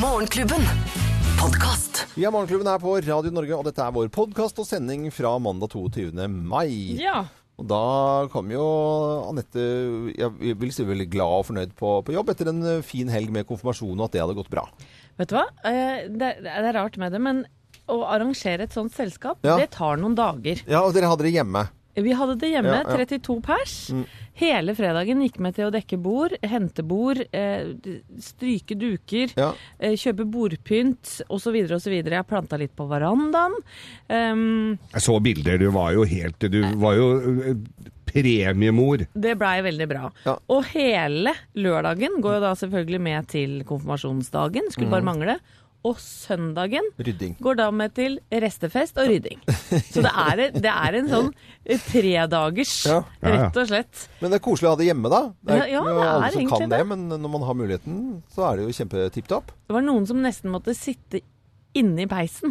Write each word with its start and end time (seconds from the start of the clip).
Morgenklubben. 0.00 0.62
Podcast. 1.40 2.04
Vi 2.14 2.24
er 2.26 2.32
Morgenklubben 2.34 2.68
her 2.70 2.80
på 2.82 2.92
Radio 3.02 3.32
Norge, 3.34 3.56
og 3.56 3.64
dette 3.66 3.82
er 3.82 3.94
vår 3.94 4.08
podkast 4.14 4.58
og 4.62 4.66
sending 4.68 5.08
fra 5.14 5.32
mandag 5.42 5.72
22. 5.74 6.12
mai. 6.28 6.96
Ja. 7.00 7.24
Og 7.58 7.66
da 7.66 7.80
kom 8.30 8.50
jo 8.54 8.62
Anette 9.26 9.64
jeg 10.14 10.54
vil 10.60 10.70
si 10.74 10.86
veldig 10.86 11.08
glad 11.10 11.40
og 11.40 11.46
fornøyd 11.48 11.72
på, 11.78 11.96
på 12.06 12.14
jobb 12.14 12.30
etter 12.30 12.52
en 12.52 12.62
fin 12.86 13.10
helg 13.10 13.32
med 13.34 13.48
konfirmasjon, 13.48 13.96
og 13.98 14.06
at 14.06 14.14
det 14.14 14.22
hadde 14.22 14.36
gått 14.38 14.52
bra. 14.52 14.66
Vet 15.18 15.32
du 15.32 15.38
hva? 15.40 15.46
Eh, 15.66 16.06
Det, 16.14 16.30
det 16.46 16.54
er 16.60 16.70
rart 16.78 16.98
med 17.02 17.14
det, 17.16 17.22
men 17.24 17.42
å 17.90 18.02
arrangere 18.06 18.68
et 18.68 18.74
sånt 18.76 18.94
selskap, 18.94 19.42
Ja. 19.42 19.56
det 19.58 19.70
tar 19.74 19.98
noen 19.98 20.14
dager. 20.18 20.62
Ja, 20.68 20.84
og 20.84 20.94
dere 20.94 21.10
hadde 21.10 21.26
det 21.26 21.34
hjemme. 21.34 21.66
Vi 22.02 22.12
hadde 22.16 22.38
det 22.38 22.50
hjemme, 22.52 22.82
Ja, 22.82 22.82
ja. 22.86 23.06
32 23.06 23.40
pers. 23.42 23.74
Hele 24.38 24.74
fredagen 24.78 25.20
gikk 25.24 25.40
med 25.42 25.56
til 25.56 25.66
å 25.66 25.72
dekke 25.74 25.98
bord, 26.00 26.36
hente 26.46 26.84
bord, 26.86 27.18
eh, 27.32 27.72
stryke 28.22 28.76
duker, 28.78 29.32
Ja. 29.36 29.52
eh, 29.80 29.92
kjøpe 29.98 30.24
bordpynt 30.30 31.22
osv. 31.28 31.56
osv. 31.74 31.92
Jeg 32.04 32.26
planta 32.26 32.56
litt 32.58 32.74
på 32.76 32.86
verandaen. 32.88 33.54
Um, 34.08 34.78
Jeg 34.92 35.02
så 35.02 35.20
bilder, 35.20 35.58
du 35.58 35.70
var 35.70 35.92
jo 35.92 36.04
helt 36.04 36.38
Du 36.38 36.62
var 36.76 36.94
jo 36.94 37.08
eh, 37.42 37.54
premiemor. 38.08 39.06
det 39.18 39.34
blei 39.38 39.60
veldig 39.62 39.88
bra. 39.90 40.10
Ja. 40.24 40.36
Og 40.48 40.64
hele 40.72 41.34
lørdagen 41.56 42.20
går 42.22 42.38
jo 42.38 42.40
da 42.40 42.52
selvfølgelig 42.54 43.00
med 43.00 43.28
til 43.28 43.64
konfirmasjonsdagen. 43.68 44.70
Skulle 44.72 44.86
Mm. 44.88 44.90
bare 44.90 45.02
mangle. 45.04 45.38
Og 45.86 45.94
søndagen 46.02 46.82
Rydding. 46.98 47.36
går 47.40 47.54
da 47.60 47.68
med 47.70 47.92
til 47.94 48.16
restefest 48.34 48.98
og 48.98 49.06
rydding. 49.08 49.38
Så 49.46 50.02
det 50.02 50.10
er, 50.10 50.42
det 50.58 50.72
er 50.72 50.96
en 50.98 51.08
sånn 51.08 51.28
eh, 51.64 51.78
tredagers, 51.86 52.72
Ja. 52.90 52.98
Ja, 53.22 53.28
ja. 53.28 53.36
rett 53.46 53.56
og 53.62 53.68
slett. 53.70 54.02
Men 54.20 54.34
det 54.34 54.40
er 54.40 54.44
koselig 54.48 54.68
å 54.68 54.74
ha 54.74 54.80
det 54.80 54.88
hjemme, 54.90 55.08
da. 55.12 55.22
Det 55.38 55.54
er 55.54 55.62
Ja, 55.70 55.78
ja, 55.78 55.82
det 55.86 55.94
er 56.02 56.10
alle 56.16 56.30
som 56.34 56.50
kan 56.50 56.66
det, 56.68 56.78
det. 56.82 56.86
men 56.90 57.06
når 57.14 57.32
man 57.38 57.46
har 57.46 57.54
muligheten, 57.62 57.96
så 58.34 58.48
er 58.50 58.56
det 58.58 58.66
jo 58.68 58.76
kjempetipp 58.82 59.30
topp. 59.30 59.54
Det 59.70 59.76
var 59.78 59.86
noen 59.86 60.06
som 60.10 60.18
nesten 60.24 60.50
måtte 60.50 60.74
sitte 60.76 61.22
inne 61.78 62.02
i 62.02 62.06
peisen. 62.10 62.50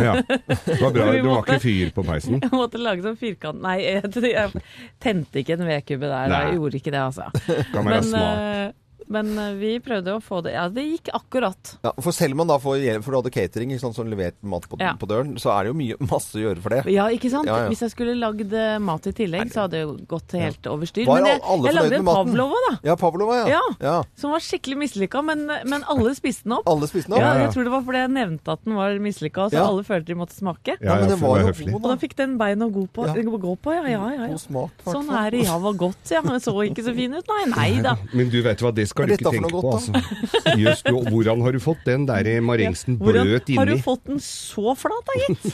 Ja. 0.00 0.14
Det 0.24 0.78
var 0.80 0.92
bra. 0.94 1.10
Det 1.12 1.20
var 1.20 1.28
måtte- 1.28 1.58
ikke 1.58 1.64
fyr 1.66 1.90
på 1.92 2.04
peisen. 2.08 2.40
Jeg 2.46 2.52
måtte 2.56 2.80
lage 2.80 3.02
sånn 3.04 3.18
firkant 3.20 3.60
Nei, 3.60 3.82
jeg, 3.84 4.08
jeg 4.32 4.62
tente 5.02 5.42
ikke 5.42 5.58
en 5.58 5.66
vedkubbe 5.68 6.08
der. 6.08 6.30
Nei. 6.32 6.38
Jeg 6.46 6.56
gjorde 6.60 6.78
ikke 6.80 6.94
det, 6.94 7.02
altså. 7.04 7.26
Kan 7.74 7.84
være 7.84 7.90
Men, 8.00 8.08
smart. 8.08 8.78
Eh, 9.02 9.10
men 9.12 9.32
eh, 9.38 9.52
vi 9.60 9.72
prøvde 9.84 10.14
å 10.16 10.22
få 10.22 10.40
det 10.46 10.54
Ja, 10.54 10.68
det 10.72 10.84
gikk 10.86 11.10
akkurat. 11.14 11.74
Ja, 11.84 11.92
for 12.00 12.12
selv 12.16 12.32
om 12.36 12.42
man 12.44 12.50
da 12.52 12.58
får 12.62 12.78
hjelp, 12.82 13.04
for 13.04 13.12
du 13.14 13.18
hadde 13.20 13.32
catering, 13.34 13.72
ikke 13.74 13.80
sant, 13.84 13.96
som 13.98 14.08
levert 14.10 14.36
mat 14.42 14.68
på, 14.68 14.78
Ja. 14.80 14.94
på 14.98 15.08
døren, 15.10 15.34
så 15.40 15.52
er 15.56 15.64
det 15.64 15.72
jo 15.72 15.76
mye, 15.78 15.96
masse 16.12 16.36
å 16.38 16.42
gjøre 16.42 16.62
for 16.64 16.76
det. 16.76 16.82
Ja, 16.92 17.08
ikke 17.12 17.30
sant? 17.32 17.46
Ja, 17.50 17.58
ja. 17.64 17.68
Hvis 17.72 17.82
jeg 17.86 17.92
skulle 17.94 18.14
lagd 18.18 18.52
eh, 18.52 18.78
mat 18.82 19.06
i 19.06 19.12
tillegg, 19.16 19.52
så 19.52 19.64
hadde 19.66 19.76
det 19.78 19.82
jo 19.84 19.96
gått 20.10 20.32
helt 20.38 20.66
over 20.70 20.86
styr. 20.90 21.06
Men 21.10 21.26
jeg, 21.30 21.40
alle 21.42 21.68
jeg 21.70 21.78
lagde 21.78 21.98
en 22.00 22.08
pavlova, 22.12 22.62
da. 22.68 22.72
Ja, 22.86 22.96
Pavlova, 23.02 23.36
ja. 23.42 23.46
Ja. 23.58 23.62
ja. 23.82 23.96
Som 24.18 24.30
var 24.34 24.42
skikkelig 24.44 24.78
mislykka, 24.84 25.22
men, 25.26 25.46
men 25.66 25.84
alle 25.90 26.14
spiste 26.18 26.44
den 26.46 26.56
opp. 26.58 26.68
Alle 26.70 26.86
spiste 26.90 27.10
den 27.10 27.18
opp? 27.18 27.22
Ja, 27.24 27.32
Ja, 27.32 27.38
ja. 27.40 27.46
jeg 27.46 27.54
tror 27.56 27.66
det 27.68 27.72
var 27.72 27.82
fordi 27.86 28.02
jeg 28.04 28.12
nevnte 28.14 28.52
at 28.56 28.64
den 28.66 28.76
var 28.78 28.98
mislykka, 29.02 29.48
så 29.50 29.56
Ja. 29.58 29.66
alle 29.68 29.84
følte 29.86 30.12
de 30.12 30.18
måtte 30.18 30.36
smake. 30.36 30.76
Ja, 30.82 30.96
men 31.00 31.10
for 31.16 31.26
var 31.32 31.40
jo 31.42 31.46
høflig. 31.50 31.72
god, 31.72 31.80
Og 31.82 31.88
da 31.90 31.96
fikk 32.02 32.16
den 32.18 32.36
bein 32.40 32.62
å 32.64 32.68
gå 32.72 32.86
på. 32.92 33.06
Ja. 33.08 33.14
Gå 33.42 33.54
på 33.64 33.72
ja, 33.74 33.82
ja, 33.88 34.02
ja, 34.12 34.26
ja. 34.26 34.26
God 34.34 34.40
smak, 34.42 34.82
Sånn 34.86 35.08
er 35.16 35.30
det. 35.34 35.40
Ja, 35.46 35.56
var 35.58 35.72
godt, 35.78 36.10
ja. 36.12 36.20
Men 36.22 36.38
så 36.42 36.52
ikke 36.66 36.84
så 36.84 36.92
fin 36.94 37.14
ut. 37.16 37.26
Nei, 37.32 37.44
nei 37.50 37.82
da. 37.82 37.96
Men 38.16 38.28
du 38.30 38.38
vet 38.44 38.60
hva, 38.62 38.70
det 38.74 38.84
skal 38.92 39.04
er 39.04 39.12
du 39.12 39.14
ikke 39.16 39.32
tenke 39.34 39.50
på. 39.50 39.60
godt, 39.60 39.72
Altså. 39.72 40.56
Just, 40.62 40.88
jo, 40.88 41.00
hvordan 41.08 41.42
har 41.44 41.56
du 41.56 41.60
fått 41.62 41.82
den 41.88 42.06
der 42.08 42.28
marengsen 42.44 42.98
Hvordan 43.00 43.28
bløt 43.28 43.52
har 43.56 43.70
du 43.70 43.74
fått 43.82 44.04
den 44.10 44.20
så 44.22 44.74
flat, 44.78 45.08
da, 45.08 45.18
gitt? 45.22 45.46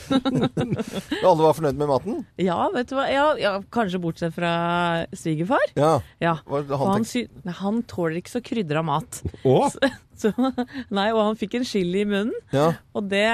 Alle 1.28 1.46
var 1.46 1.56
fornøyd 1.56 1.78
med 1.78 1.90
maten? 1.90 2.20
Ja, 2.42 2.58
vet 2.74 2.90
du 2.90 2.96
hva. 2.98 3.06
Ja, 3.12 3.28
ja, 3.40 3.54
kanskje 3.74 4.02
bortsett 4.02 4.36
fra 4.36 4.52
svigerfar. 5.16 5.64
Ja. 5.78 5.94
Ja. 6.22 6.36
Han 6.48 7.06
han, 7.08 7.54
han 7.62 7.82
tåler 7.88 8.18
ikke 8.20 8.36
så 8.38 8.44
krydra 8.44 8.82
mat. 8.86 9.22
Å, 9.46 9.56
Så, 10.18 10.32
nei, 10.98 11.08
og 11.14 11.20
han 11.22 11.36
fikk 11.38 11.58
en 11.60 11.66
chili 11.68 12.00
i 12.02 12.08
munnen, 12.08 12.34
Ja. 12.54 12.72
og 12.96 13.06
det 13.10 13.24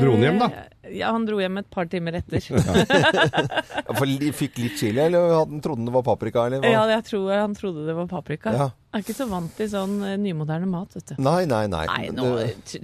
Dro 0.00 0.14
han 0.16 0.24
hjem, 0.24 0.38
da? 0.40 0.48
Ja, 0.92 1.12
han 1.14 1.24
dro 1.28 1.38
hjem 1.38 1.60
et 1.60 1.68
par 1.72 1.86
timer 1.92 2.16
etter. 2.18 2.42
Ja, 2.52 3.94
For 3.96 4.08
fikk 4.38 4.58
litt 4.60 4.78
chili, 4.80 4.98
eller 5.04 5.30
han 5.36 5.60
trodde 5.64 5.86
det 5.86 5.94
var 5.94 6.04
paprika, 6.06 6.46
eller 6.48 6.62
hva? 6.62 6.72
Ja, 6.72 6.82
jeg 6.90 7.04
tror 7.10 7.30
han 7.36 7.54
trodde 7.58 7.84
det 7.86 7.94
var 7.96 8.08
paprika. 8.10 8.52
Ja. 8.56 8.68
Jeg 8.92 8.98
er 9.00 9.04
ikke 9.06 9.16
så 9.16 9.26
vant 9.30 9.54
til 9.56 9.70
sånn 9.72 9.94
eh, 10.04 10.16
nymoderne 10.20 10.68
mat, 10.68 10.92
vet 10.98 11.12
du. 11.12 11.22
Nei, 11.22 11.42
nei, 11.48 11.64
nei. 11.72 11.84
Nei, 11.88 12.10
nå 12.16 12.32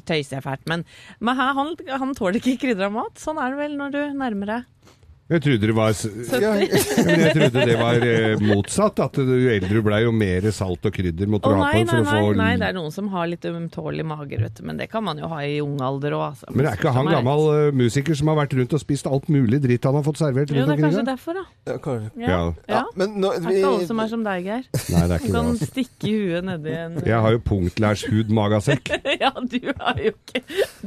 tøyser 0.08 0.38
jeg 0.38 0.44
fælt, 0.46 0.64
men, 0.70 0.84
men 1.20 1.36
her, 1.40 1.52
han, 1.58 1.74
han 2.04 2.14
tåler 2.16 2.40
ikke 2.40 2.56
krydra 2.68 2.88
mat. 2.92 3.18
Sånn 3.20 3.40
er 3.42 3.52
det 3.52 3.60
vel 3.60 3.76
når 3.80 3.96
du 3.96 4.00
nærmer 4.16 4.54
deg 4.54 4.94
jeg 5.28 5.42
trodde 5.44 5.68
det 5.68 5.74
var 5.76 5.90
ja, 5.92 6.52
Men 7.04 7.20
jeg 7.20 7.32
trodde 7.36 7.64
det 7.68 7.74
var 7.76 8.04
eh, 8.06 8.40
motsatt. 8.40 9.00
At 9.04 9.18
jo 9.20 9.50
eldre 9.52 9.68
du 9.68 9.82
blei, 9.84 10.00
jo 10.06 10.12
mer 10.16 10.46
salt 10.56 10.86
og 10.88 10.94
krydder 10.94 11.28
måtte 11.28 11.50
du 11.52 11.58
ha 11.58 11.66
på 11.66 11.82
nei, 11.82 11.82
for 11.90 12.00
nei, 12.00 12.00
å 12.00 12.08
få 12.08 12.38
nei, 12.38 12.48
det 12.62 12.70
er 12.70 12.76
noen 12.78 12.94
som 12.94 13.10
har 13.12 13.28
litt 13.28 13.44
ømtålig 13.44 14.06
mager, 14.08 14.40
vet 14.46 14.56
du. 14.56 14.64
Men 14.64 14.80
det 14.80 14.88
kan 14.88 15.04
man 15.04 15.20
jo 15.20 15.28
ha 15.28 15.42
i 15.44 15.58
ung 15.60 15.76
alder 15.84 16.16
òg, 16.16 16.24
altså. 16.30 16.48
Men 16.56 16.70
er 16.70 16.80
ikke 16.80 16.94
han 16.96 17.10
gammel 17.12 17.44
uh, 17.44 17.76
musiker 17.76 18.16
som 18.16 18.32
har 18.32 18.40
vært 18.40 18.56
rundt 18.56 18.76
og 18.78 18.82
spist 18.82 19.10
alt 19.10 19.28
mulig 19.32 19.60
dritt 19.64 19.84
han 19.84 20.00
har 20.00 20.06
fått 20.08 20.22
servert? 20.22 20.54
Jo, 20.54 20.64
det 20.64 20.78
er 20.78 20.84
kanskje 20.86 21.06
derfor, 21.10 21.42
da. 21.42 21.46
ja, 21.68 21.78
kanskje. 21.84 22.10
Ja. 22.24 22.32
Ja. 22.32 22.42
ja. 22.72 22.82
Men 22.96 23.16
nå, 23.20 23.36
Det 23.36 23.52
er 23.52 23.60
ikke 23.60 23.72
alle 23.74 23.88
som 23.92 24.04
er 24.04 24.12
som 24.16 24.24
deg, 24.24 24.48
Geir. 24.48 24.64
Nei, 24.64 25.02
det 25.04 25.04
er 25.04 25.16
ikke 25.18 25.28
det. 25.28 25.34
kan 25.36 25.72
stikke 25.74 26.14
huet 26.14 26.48
nedi 26.48 26.76
en 26.78 27.00
Jeg 27.12 27.24
har 27.26 27.36
jo 27.36 27.44
punktlærs-hud 27.52 28.32
magasekk. 28.40 28.94
Ja, 29.18 29.32
du 29.34 29.56
er 29.72 29.98
jo 29.98 30.12
ikke 30.12 30.40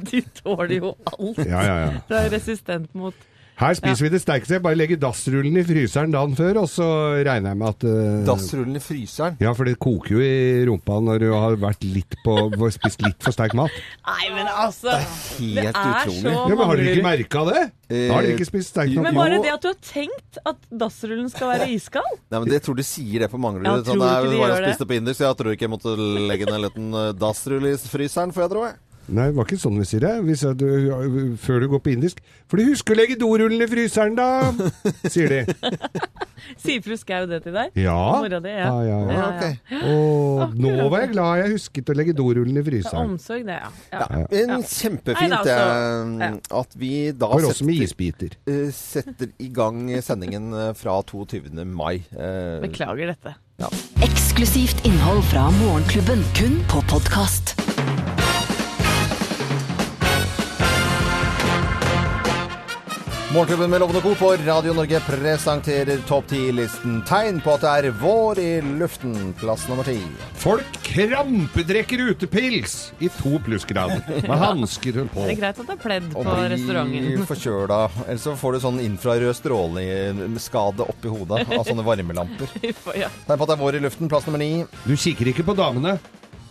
Du 0.08 0.18
tåler 0.38 0.72
jo 0.78 0.94
alt. 1.12 1.42
Ja, 1.46 1.62
ja, 1.62 1.76
ja. 1.84 2.02
Du 2.08 2.16
er 2.16 2.30
resistent 2.32 2.94
mot 2.98 3.28
Her 3.62 3.76
spiser 3.78 4.08
vi 4.08 4.10
det 4.10 4.20
sterkeste. 4.24 4.56
Jeg 4.58 4.64
bare 4.66 4.78
legger 4.80 4.98
dassrullen 4.98 5.58
i 5.60 5.64
fryseren 5.66 6.14
dagen 6.14 6.32
før, 6.38 6.64
og 6.64 6.70
så 6.72 6.86
regner 7.22 7.52
jeg 7.52 7.60
med 7.60 7.68
at 7.68 7.84
uh, 7.86 8.24
Dassrullen 8.26 8.80
i 8.80 8.82
fryseren. 8.82 9.36
Ja, 9.44 9.52
for 9.58 9.70
det 9.70 9.76
koker 9.82 10.16
jo 10.16 10.24
i 10.26 10.64
rumpa 10.66 10.98
når 11.06 11.22
du 11.22 11.28
har 11.36 11.58
vært 11.62 11.86
litt 11.86 12.18
på, 12.26 12.36
spist 12.74 13.06
litt 13.06 13.22
for 13.22 13.36
sterk 13.36 13.54
mat. 13.60 13.76
Nei, 14.08 14.32
men 14.34 14.50
altså 14.50 14.96
Helt 14.98 15.62
Det 15.62 15.68
er 15.70 15.78
utrolig. 15.78 16.24
så 16.26 16.34
Ja, 16.34 16.56
men 16.58 16.66
Har 16.72 16.82
dere 16.82 16.96
ikke 16.96 17.06
merka 17.06 17.46
det? 17.52 17.64
Da 17.92 18.02
har 18.16 18.26
dere 18.26 18.36
ikke 18.40 18.50
spist 18.50 18.74
sterk 18.74 18.94
nok. 18.96 19.06
Men 19.06 19.20
bare 19.22 19.40
det 19.46 19.54
at 19.54 19.62
du 19.62 19.70
har 19.70 19.80
tenkt 19.86 20.42
at 20.48 20.70
dassrullen 20.84 21.30
skal 21.30 21.54
være 21.54 21.70
iskald 21.76 22.14
Nei, 22.32 22.40
men 22.40 22.50
det 22.50 22.64
tror 22.66 22.78
de 22.82 22.86
sier 22.88 23.26
det 23.26 23.30
på 23.30 23.40
Manglerud. 23.42 23.68
Ja, 23.68 23.78
sånn, 23.86 24.00
tror 24.00 24.02
du 24.02 24.06
«Nei, 24.08 24.14
ikke 24.16 24.32
de 24.32 24.40
jeg 24.42 24.56
det?» 24.56 24.70
spiste 24.72 24.90
på 24.90 24.98
indisk, 24.98 25.20
så 25.22 25.28
jeg 25.30 25.40
tror 25.42 25.54
ikke 25.54 25.68
jeg 25.68 25.74
måtte 25.78 25.96
legge 26.32 26.48
ned 26.50 26.58
en 26.58 26.66
liten 26.66 26.94
eh, 26.98 27.12
dassrull 27.20 27.68
i 27.70 27.76
fryseren, 27.78 28.34
får 28.34 28.48
jeg 28.48 28.54
tro. 28.56 28.66
jeg. 28.72 28.80
Nei, 29.10 29.26
det 29.32 29.36
var 29.36 29.48
ikke 29.50 29.58
sånn 29.60 29.80
vi 29.82 29.86
sier 29.90 30.04
det. 30.06 30.12
Vi 30.24 30.36
sier 30.40 30.54
du, 30.56 31.36
før 31.42 31.64
du 31.64 31.68
går 31.74 31.82
på 31.84 31.92
indisk. 31.96 32.22
For 32.48 32.62
du 32.62 32.68
husker 32.70 32.94
å 32.94 33.00
legge 33.02 33.18
dorullen 33.20 33.64
i 33.64 33.68
fryseren, 33.68 34.14
da! 34.16 34.52
Sier 35.10 35.28
de. 35.32 35.42
Sier 36.62 36.82
fru 36.82 36.96
Skau 36.98 37.28
det 37.30 37.42
til 37.46 37.54
deg? 37.54 37.76
Ja. 37.78 37.94
Mora 38.18 38.40
di, 38.42 38.50
ja. 38.50 38.66
Ja, 38.66 38.80
ja, 38.82 38.96
ja. 39.06 39.12
Ja, 39.14 39.26
Ok. 39.32 39.84
Og 39.92 40.56
nå 40.58 40.72
var 40.90 41.04
jeg 41.04 41.12
glad 41.14 41.42
jeg 41.44 41.52
husket 41.54 41.92
å 41.94 41.96
legge 41.98 42.16
dorullen 42.18 42.58
i 42.58 42.64
fryseren. 42.66 43.12
Omsorg, 43.14 43.46
det, 43.48 43.60
ja. 43.62 43.70
ja. 43.94 44.24
Men 44.32 44.66
kjempefint 44.66 45.22
Nei, 45.22 45.30
da, 45.30 45.42
så- 45.46 46.26
ja. 46.26 46.32
at 46.64 46.76
vi 46.82 46.92
da 47.14 47.30
For 47.36 47.52
oss 47.52 47.62
med 47.68 47.84
isbiter. 47.86 48.36
eh, 48.50 48.72
setter 48.74 49.30
i 49.40 49.52
gang 49.54 49.84
sendingen 50.02 50.50
eh, 50.54 50.72
fra 50.78 50.98
22. 51.06 51.52
mai. 51.66 52.02
Eh, 52.12 52.58
Beklager 52.66 53.14
dette. 53.14 53.36
Eksklusivt 54.02 54.82
innhold 54.90 55.22
fra 55.30 55.46
Morgenklubben, 55.62 56.26
kun 56.34 56.58
på 56.74 56.82
podkast. 56.90 57.54
Morgenklubben 63.34 63.70
med 63.70 63.80
Lovende 63.80 64.02
Co. 64.02 64.16
på 64.16 64.32
Radio 64.46 64.74
Norge 64.74 65.00
presenterer 65.00 65.98
Topp 66.08 66.26
10-listen. 66.32 66.98
Tegn 67.08 67.38
på 67.42 67.54
at 67.56 67.62
det 67.64 67.70
er 67.72 67.94
vår 68.02 68.40
i 68.44 68.50
luften. 68.80 69.14
Plass 69.40 69.64
nummer 69.70 69.88
ti. 69.88 70.02
Folk 70.42 70.68
krampedrekker 70.84 72.04
utepils 72.12 72.74
i 73.00 73.08
to 73.22 73.38
plussgrad 73.46 73.94
med 74.10 74.36
hansker 74.42 75.00
på. 75.14 75.24
Det 75.24 75.38
er 75.38 75.40
greit 75.40 75.62
at 75.64 75.70
det 75.70 75.78
er 75.78 75.82
pledd 75.86 76.10
Og 76.12 76.28
på 76.28 76.36
bli 76.36 76.50
restauranten. 76.58 77.24
forkjøla. 77.32 77.80
Eller 78.08 78.20
så 78.26 78.36
får 78.42 78.58
du 78.58 78.62
sånn 78.66 78.84
infrarød 78.84 79.38
stråleskade 79.40 80.90
oppi 80.92 81.14
hodet 81.16 81.46
av 81.56 81.64
sånne 81.70 81.88
varmelamper. 81.88 82.52
ja. 83.06 83.08
Tegn 83.30 83.38
på 83.38 83.48
at 83.48 83.54
det 83.54 83.56
er 83.56 83.64
vår 83.64 83.80
i 83.80 83.86
luften. 83.88 84.12
Plass 84.12 84.28
nummer 84.28 84.44
ni. 84.44 84.52
Du 84.84 84.98
kikker 85.00 85.32
ikke 85.32 85.48
på 85.48 85.56
damene. 85.56 85.96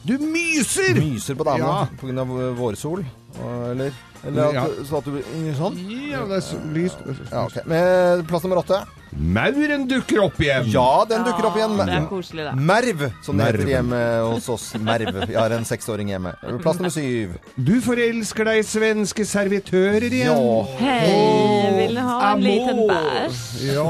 Du 0.09 0.15
myser! 0.17 0.97
Myser 0.97 1.37
på 1.37 1.45
damene 1.45 1.83
Ja. 1.85 1.89
pga. 2.01 2.25
vårsol. 2.57 3.05
Eller, 3.39 3.93
eller 4.27 4.43
at, 4.49 4.55
Ja. 4.55 4.65
så 4.85 4.99
at 4.99 5.05
du 5.05 5.11
blir 5.17 5.55
sånn. 5.59 5.77
Ja, 6.11 6.25
det 6.27 6.41
er 6.41 6.45
så 6.45 6.59
lyst. 6.75 6.99
Ja, 7.31 7.45
okay. 7.47 7.63
Med 7.67 8.27
plass 8.29 8.43
nummer 8.43 8.63
åtte. 8.65 8.83
Mauren 9.11 9.89
dukker 9.91 10.21
opp 10.23 10.37
igjen. 10.39 10.69
Ja, 10.71 11.05
den 11.11 11.25
dukker 11.27 11.49
opp 11.49 11.57
igjen. 11.59 11.73
Ja, 11.79 11.85
Det 11.89 11.95
er 11.97 12.05
koselig, 12.07 12.45
da. 12.47 12.53
Merv, 12.55 13.01
som 13.27 13.37
det 13.41 13.47
heter 13.49 13.67
hjemme 13.73 13.99
hos 14.29 14.47
oss. 14.55 14.69
Merv. 14.79 15.17
Jeg 15.27 15.35
har 15.35 15.51
en 15.57 15.65
seksåring 15.67 16.13
hjemme. 16.13 16.31
Plass 16.63 16.79
nummer 16.79 16.93
syv. 16.95 17.33
Du 17.59 17.73
forelsker 17.83 18.47
deg 18.47 18.61
i 18.61 18.67
svenske 18.69 19.27
servitører 19.27 20.07
igjen. 20.07 20.31
Ja. 20.31 20.63
Hei, 20.79 21.73
vil 21.81 21.99
du 21.99 22.03
ha 22.07 22.21
en 22.37 22.45
liten 22.45 22.85
bæsj? 22.87 23.41
Ja. 23.73 23.89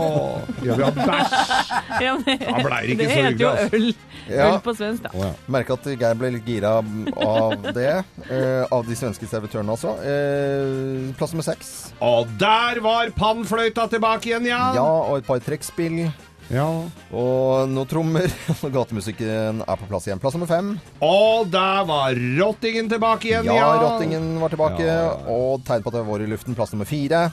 Jeg 0.64 0.78
vil 0.80 0.86
ha 0.88 0.92
bæsj. 0.96 1.36
Ja, 2.00 2.14
men, 2.16 2.38
Da 2.40 2.60
blei 2.64 2.78
det 2.86 2.92
ikke 2.94 3.02
det 3.02 3.10
så 3.10 3.22
heter 3.26 3.40
jo 3.44 3.76
øl. 3.76 3.88
Ja. 4.30 4.44
Øl 4.54 4.60
på 4.64 4.72
svensk, 4.78 5.04
da. 5.04 5.30
Merker 5.52 5.76
at 5.76 5.88
Geir 6.00 6.14
ble 6.16 6.30
litt 6.38 6.46
gira 6.48 6.70
av 6.80 7.66
det. 7.76 7.92
Uh, 8.30 8.64
av 8.72 8.86
de 8.88 8.96
svenske 8.96 9.28
servitørene, 9.30 9.74
altså. 9.76 9.94
Eh, 10.04 11.12
plass 11.18 11.32
nummer 11.34 11.46
seks. 11.46 11.70
Og 12.04 12.30
der 12.40 12.80
var 12.84 13.12
pannfløyta 13.16 13.86
tilbake 13.92 14.32
igjen, 14.32 14.50
ja. 14.50 14.64
Ja, 14.76 14.88
og 15.10 15.20
et 15.20 15.28
par 15.28 15.40
trekkspill. 15.44 16.02
Ja. 16.50 16.66
Og 17.14 17.70
noen 17.70 17.86
trommer. 17.86 18.26
Og 18.66 18.72
gatemusikken 18.74 19.60
er 19.62 19.76
på 19.78 19.86
plass 19.90 20.08
igjen. 20.08 20.18
Plass 20.22 20.34
nummer 20.34 20.50
fem. 20.50 20.72
Og 21.06 21.46
der 21.52 21.84
var 21.86 22.18
rottingen 22.40 22.90
tilbake 22.90 23.30
igjen, 23.30 23.46
Ja, 23.46 23.54
ja! 23.60 23.68
rottingen 23.84 24.32
var 24.42 24.50
tilbake. 24.50 24.82
Ja. 24.82 25.12
Og 25.30 25.62
tegn 25.68 25.84
på 25.86 25.92
at 25.92 25.94
det 26.00 26.02
var 26.02 26.10
vår 26.10 26.26
i 26.26 26.30
luften. 26.32 26.58
Plass 26.58 26.74
nummer 26.74 26.90
fire. 26.90 27.28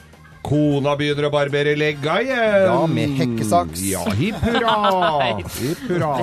Kona 0.46 0.92
begynner 0.96 1.26
å 1.26 1.32
barbere 1.34 1.74
legga 1.76 2.20
igjen. 2.22 2.68
Ja, 2.70 2.78
med 2.86 3.18
hekkesaks. 3.18 3.82
Ja, 3.90 4.04
hipp 4.16 4.38
hurra. 4.46 4.78
hipp 5.58 5.82
hurra. 5.90 6.14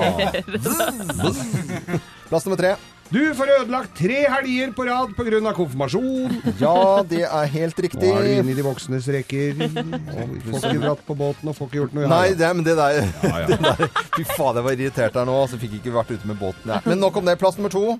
Plass 2.31 2.48
nummer 2.48 2.57
tre. 2.63 2.77
Du 3.13 3.19
får 3.38 3.52
ødelagt 3.60 3.92
tre 4.00 4.24
helger 4.34 4.72
på 4.74 4.86
rad 4.88 5.12
pga. 5.13 5.52
konfirmasjon. 5.54 6.40
Ja, 6.60 7.04
det 7.06 7.22
er 7.28 7.52
helt 7.54 7.78
riktig. 7.86 8.02
Nå 8.10 8.18
er 8.18 8.25
du 8.25 8.31
inne 8.40 8.52
i 8.52 8.57
de 8.57 8.66
voksnes 8.66 9.06
rekker. 9.13 9.62
Og 9.62 10.34
får 10.50 10.66
ikke 10.72 10.81
dratt 10.81 11.06
på 11.06 11.18
båten 11.19 11.52
og 11.52 11.56
får 11.56 11.69
ikke 11.69 11.80
gjort 11.84 11.96
noe. 12.00 12.10
Nei, 12.10 12.34
det, 12.34 12.50
men 12.57 12.66
det 12.66 12.75
der, 12.80 13.06
Ja, 13.22 13.38
ja. 13.44 13.48
det 13.54 13.62
der 13.62 13.86
Fy 14.18 14.25
faen, 14.34 14.57
jeg 14.57 14.66
var 14.66 14.74
irritert 14.74 15.22
her 15.22 15.30
nå, 15.30 15.38
så 15.52 15.62
fikk 15.62 15.78
jeg 15.78 15.84
ikke 15.86 15.96
vært 16.00 16.16
ute 16.18 16.34
med 16.34 16.42
båten. 16.42 16.74
Ja. 16.74 16.81
Men 16.90 17.04
nok 17.06 17.22
om 17.22 17.30
det. 17.30 17.38
Plass 17.40 17.62
nummer 17.62 17.74
to. 17.74 17.96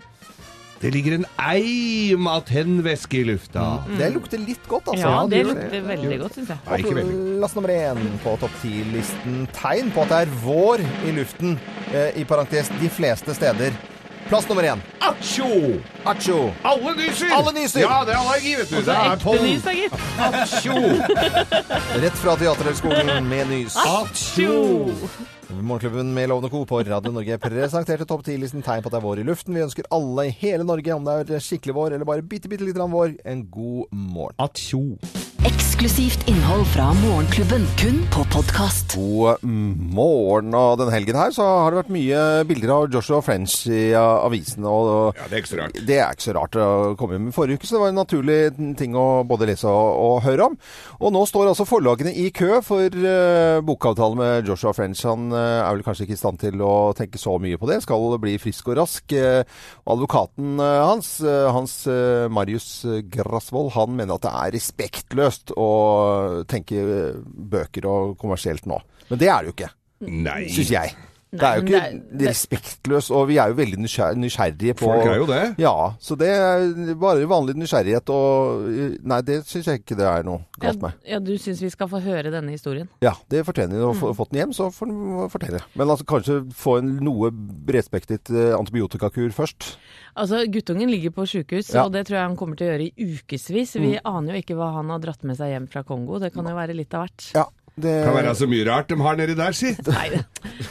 Det 0.82 0.92
ligger 0.92 1.16
en 1.22 1.26
eim 1.40 2.28
av 2.28 2.42
tennvæske 2.50 3.22
i 3.22 3.26
lufta. 3.30 3.64
Det 3.96 4.10
lukter 4.12 4.42
litt 4.42 4.66
godt, 4.68 4.90
altså. 4.92 5.06
Ja, 5.08 5.24
det 5.30 5.40
gjør 5.40 5.54
det. 5.54 5.62
lukter 5.64 5.88
veldig 5.94 6.18
godt, 6.26 6.36
syns 6.42 6.52
jeg. 6.52 6.64
Nei, 6.66 6.80
ikke 6.82 6.98
veldig. 6.98 7.18
Plass 7.40 7.56
nummer 7.62 7.78
én 7.78 8.06
på 8.26 8.34
topp 8.42 8.58
ti-listen. 8.62 9.44
Tegn 9.56 9.94
på 9.96 10.04
at 10.04 10.12
det 10.12 10.20
er 10.26 10.38
vår 10.44 10.84
i 11.08 11.14
luften. 11.22 11.60
Eh, 11.94 12.18
I 12.22 12.26
parentes 12.28 12.74
de 12.82 12.90
fleste 12.92 13.38
steder. 13.38 13.78
Plass 14.26 14.48
nummer 14.50 14.64
én. 14.64 14.80
Atsjo! 15.06 15.46
Atsjo. 16.04 16.38
Alle 16.66 16.96
nyser! 16.98 17.30
Alle 17.36 17.52
nyser! 17.54 17.82
Ja, 17.84 18.00
det 18.08 18.16
er 18.16 18.18
allergi, 18.24 18.56
vet 18.58 18.72
du. 18.72 18.78
Og 18.80 18.86
Det 18.88 18.96
er 18.98 19.20
pollen. 19.22 19.46
nys, 19.46 19.62
da, 19.62 19.74
gitt. 19.78 19.94
Atsjo! 20.26 20.80
Rett 22.04 22.18
fra 22.24 22.34
Teaterhøgskolen 22.42 23.30
med 23.30 23.52
nys. 23.54 23.78
Atsjo! 23.78 24.56
Morgenklubben 25.62 26.10
med 26.14 26.30
Lovende 26.30 26.50
Co. 26.50 26.64
på 26.66 26.82
Radio 26.88 27.12
Norge 27.14 27.38
presenterte 27.38 28.08
topp 28.10 28.26
10-listen 28.26 28.66
tegn 28.66 28.82
på 28.82 28.90
at 28.90 28.96
det 28.96 29.00
er 29.00 29.06
vår 29.06 29.22
i 29.22 29.28
luften. 29.30 29.54
Vi 29.54 29.62
ønsker 29.62 29.86
alle 29.94 30.26
i 30.32 30.34
hele 30.42 30.66
Norge, 30.66 30.98
om 30.98 31.06
det 31.06 31.38
er 31.38 31.46
skikkelig 31.46 31.78
vår 31.78 31.96
eller 32.00 32.10
bare 32.10 32.26
bitte, 32.26 32.50
bitte 32.50 32.66
lite 32.66 32.80
grann 32.80 32.92
vår, 32.98 33.14
en 33.30 33.46
god 33.54 33.94
morgen. 33.94 34.36
Atsjo. 34.42 34.82
Eksklusivt 35.76 36.22
innhold 36.32 36.62
fra 36.72 36.86
Morgenklubben, 36.96 37.66
kun 37.76 37.98
på 38.08 38.22
podkast. 38.32 38.94
God 38.96 39.42
morgen. 39.44 40.54
Og 40.56 40.78
denne 40.80 40.94
helgen 40.94 41.18
her 41.20 41.34
så 41.36 41.44
har 41.44 41.74
det 41.74 41.82
vært 41.82 41.90
mye 41.92 42.20
bilder 42.48 42.72
av 42.72 42.86
Joshua 42.94 43.20
French 43.20 43.66
i 43.68 43.90
avisene. 43.92 44.72
Og, 44.72 45.18
Ja, 45.20 45.26
det 45.28 45.36
er 45.36 45.42
ikke 45.44 45.52
så 45.52 45.60
rart. 45.60 45.80
det 45.90 45.98
er 46.00 46.16
ikke 46.16 46.26
så 46.30 46.36
rart 46.38 46.56
å 46.56 46.68
komme 46.96 47.20
med 47.20 47.36
forrige 47.36 47.60
uke, 47.60 47.68
så 47.68 47.76
det 47.76 47.82
var 47.82 47.92
en 47.92 48.00
naturlig 48.00 48.38
ting 48.80 48.96
å 48.96 49.26
både 49.28 49.50
lese 49.50 49.68
og, 49.68 49.90
og 50.06 50.24
høre 50.24 50.46
om. 50.48 50.56
Og 51.02 51.12
nå 51.12 51.26
står 51.28 51.52
altså 51.52 51.68
forlagene 51.68 52.16
i 52.24 52.30
kø 52.32 52.62
for 52.64 52.88
uh, 52.96 53.60
bokavtale 53.60 54.16
med 54.16 54.48
Joshua 54.48 54.72
French. 54.72 55.04
Han 55.04 55.28
uh, 55.36 55.60
er 55.60 55.76
vel 55.76 55.84
kanskje 55.84 56.08
ikke 56.08 56.16
i 56.16 56.24
stand 56.24 56.40
til 56.40 56.64
å 56.64 56.96
tenke 56.96 57.20
så 57.20 57.36
mye 57.36 57.60
på 57.60 57.68
det. 57.68 57.82
Skal 57.84 58.16
bli 58.24 58.38
frisk 58.40 58.72
og 58.72 58.80
rask. 58.80 59.12
Uh, 59.12 59.44
advokaten 59.92 60.56
hans, 60.56 61.20
uh, 61.20 61.52
hans 61.52 61.82
uh, 61.92 62.32
Marius 62.32 62.86
Grasvold, 63.12 63.74
han 63.76 64.00
mener 64.00 64.16
at 64.16 64.24
det 64.24 64.36
er 64.40 64.56
respektløst 64.56 65.52
å 65.52 65.65
tenke 66.50 66.82
uh, 66.82 67.18
bøker 67.26 67.88
og 67.90 68.16
kommersielt 68.22 68.68
nå. 68.70 68.80
Men 69.10 69.22
det 69.22 69.30
er 69.30 69.44
det 69.44 69.52
jo 69.52 69.56
ikke, 69.58 69.72
Nei. 70.10 70.40
syns 70.54 70.74
jeg. 70.74 70.96
Det 71.40 71.48
er 71.50 71.56
jo 71.56 71.62
ikke 71.66 71.72
det 71.72 71.82
er- 71.84 72.18
det- 72.18 72.28
respektløst, 72.30 73.12
og 73.12 73.28
vi 73.28 73.38
er 73.38 73.48
jo 73.52 73.56
veldig 73.60 73.78
nysgjer 73.84 74.16
nysgjerrige 74.16 74.74
på 74.76 74.86
Folk 74.90 75.06
er 75.06 75.16
jo 75.20 75.26
det. 75.26 75.56
Ja, 75.60 75.74
så 76.00 76.18
det 76.18 76.30
er 76.30 76.96
bare 76.96 77.26
vanlig 77.28 77.56
nysgjerrighet 77.56 78.10
og 78.10 78.66
Nei, 79.06 79.22
det 79.22 79.44
syns 79.46 79.66
jeg 79.66 79.82
ikke 79.84 79.98
det 79.98 80.06
er 80.06 80.24
noe 80.24 80.46
galt 80.60 80.82
med. 80.82 80.94
Ja, 81.06 81.20
du 81.20 81.34
syns 81.38 81.62
vi 81.62 81.70
skal 81.70 81.88
få 81.88 82.02
høre 82.02 82.32
denne 82.32 82.52
historien? 82.52 82.88
Ja, 83.02 83.14
det 83.30 83.46
fortjener 83.46 83.78
de. 83.80 83.94
Få 84.00 84.14
fått 84.16 84.32
den 84.32 84.42
hjem, 84.42 84.54
så 84.54 84.70
får 84.74 84.88
den 84.88 85.30
fortelle. 85.30 85.62
Men 85.76 85.88
altså 85.88 86.06
kanskje 86.06 86.40
få 86.54 86.78
en 86.80 86.98
noe 87.04 87.30
bredspektet 87.32 88.30
eh, 88.32 88.56
antibiotikakur 88.58 89.32
først. 89.36 89.76
Altså, 90.16 90.46
Guttungen 90.50 90.90
ligger 90.90 91.12
på 91.12 91.26
sjukehus, 91.28 91.74
Ja. 91.74 91.82
Mm. 91.82 91.86
og 91.86 91.92
det 91.94 92.06
tror 92.08 92.16
jeg 92.18 92.28
han 92.28 92.38
kommer 92.38 92.56
til 92.58 92.68
å 92.68 92.72
gjøre 92.72 92.88
i 92.88 92.94
ukevis. 93.18 93.74
Vi 93.76 94.00
aner 94.06 94.34
jo 94.36 94.42
ikke 94.42 94.56
hva 94.56 94.74
han 94.74 94.90
har 94.90 95.00
dratt 95.00 95.24
med 95.24 95.36
seg 95.38 95.52
hjem 95.52 95.68
fra 95.70 95.84
Kongo. 95.84 96.20
Det 96.20 96.34
kan 96.34 96.46
jo 96.46 96.56
være 96.56 96.76
litt 96.76 96.94
av 96.94 97.08
hvert. 97.08 97.32
Ja, 97.36 97.46
det 97.76 97.94
kan 98.06 98.16
være 98.16 98.32
så 98.40 98.48
mye 98.48 98.66
rart 98.70 98.88
de 98.92 98.96
har 99.04 99.18
nedi 99.20 99.34
der, 99.36 99.56
si. 99.58 99.74
Nei, 99.90 100.22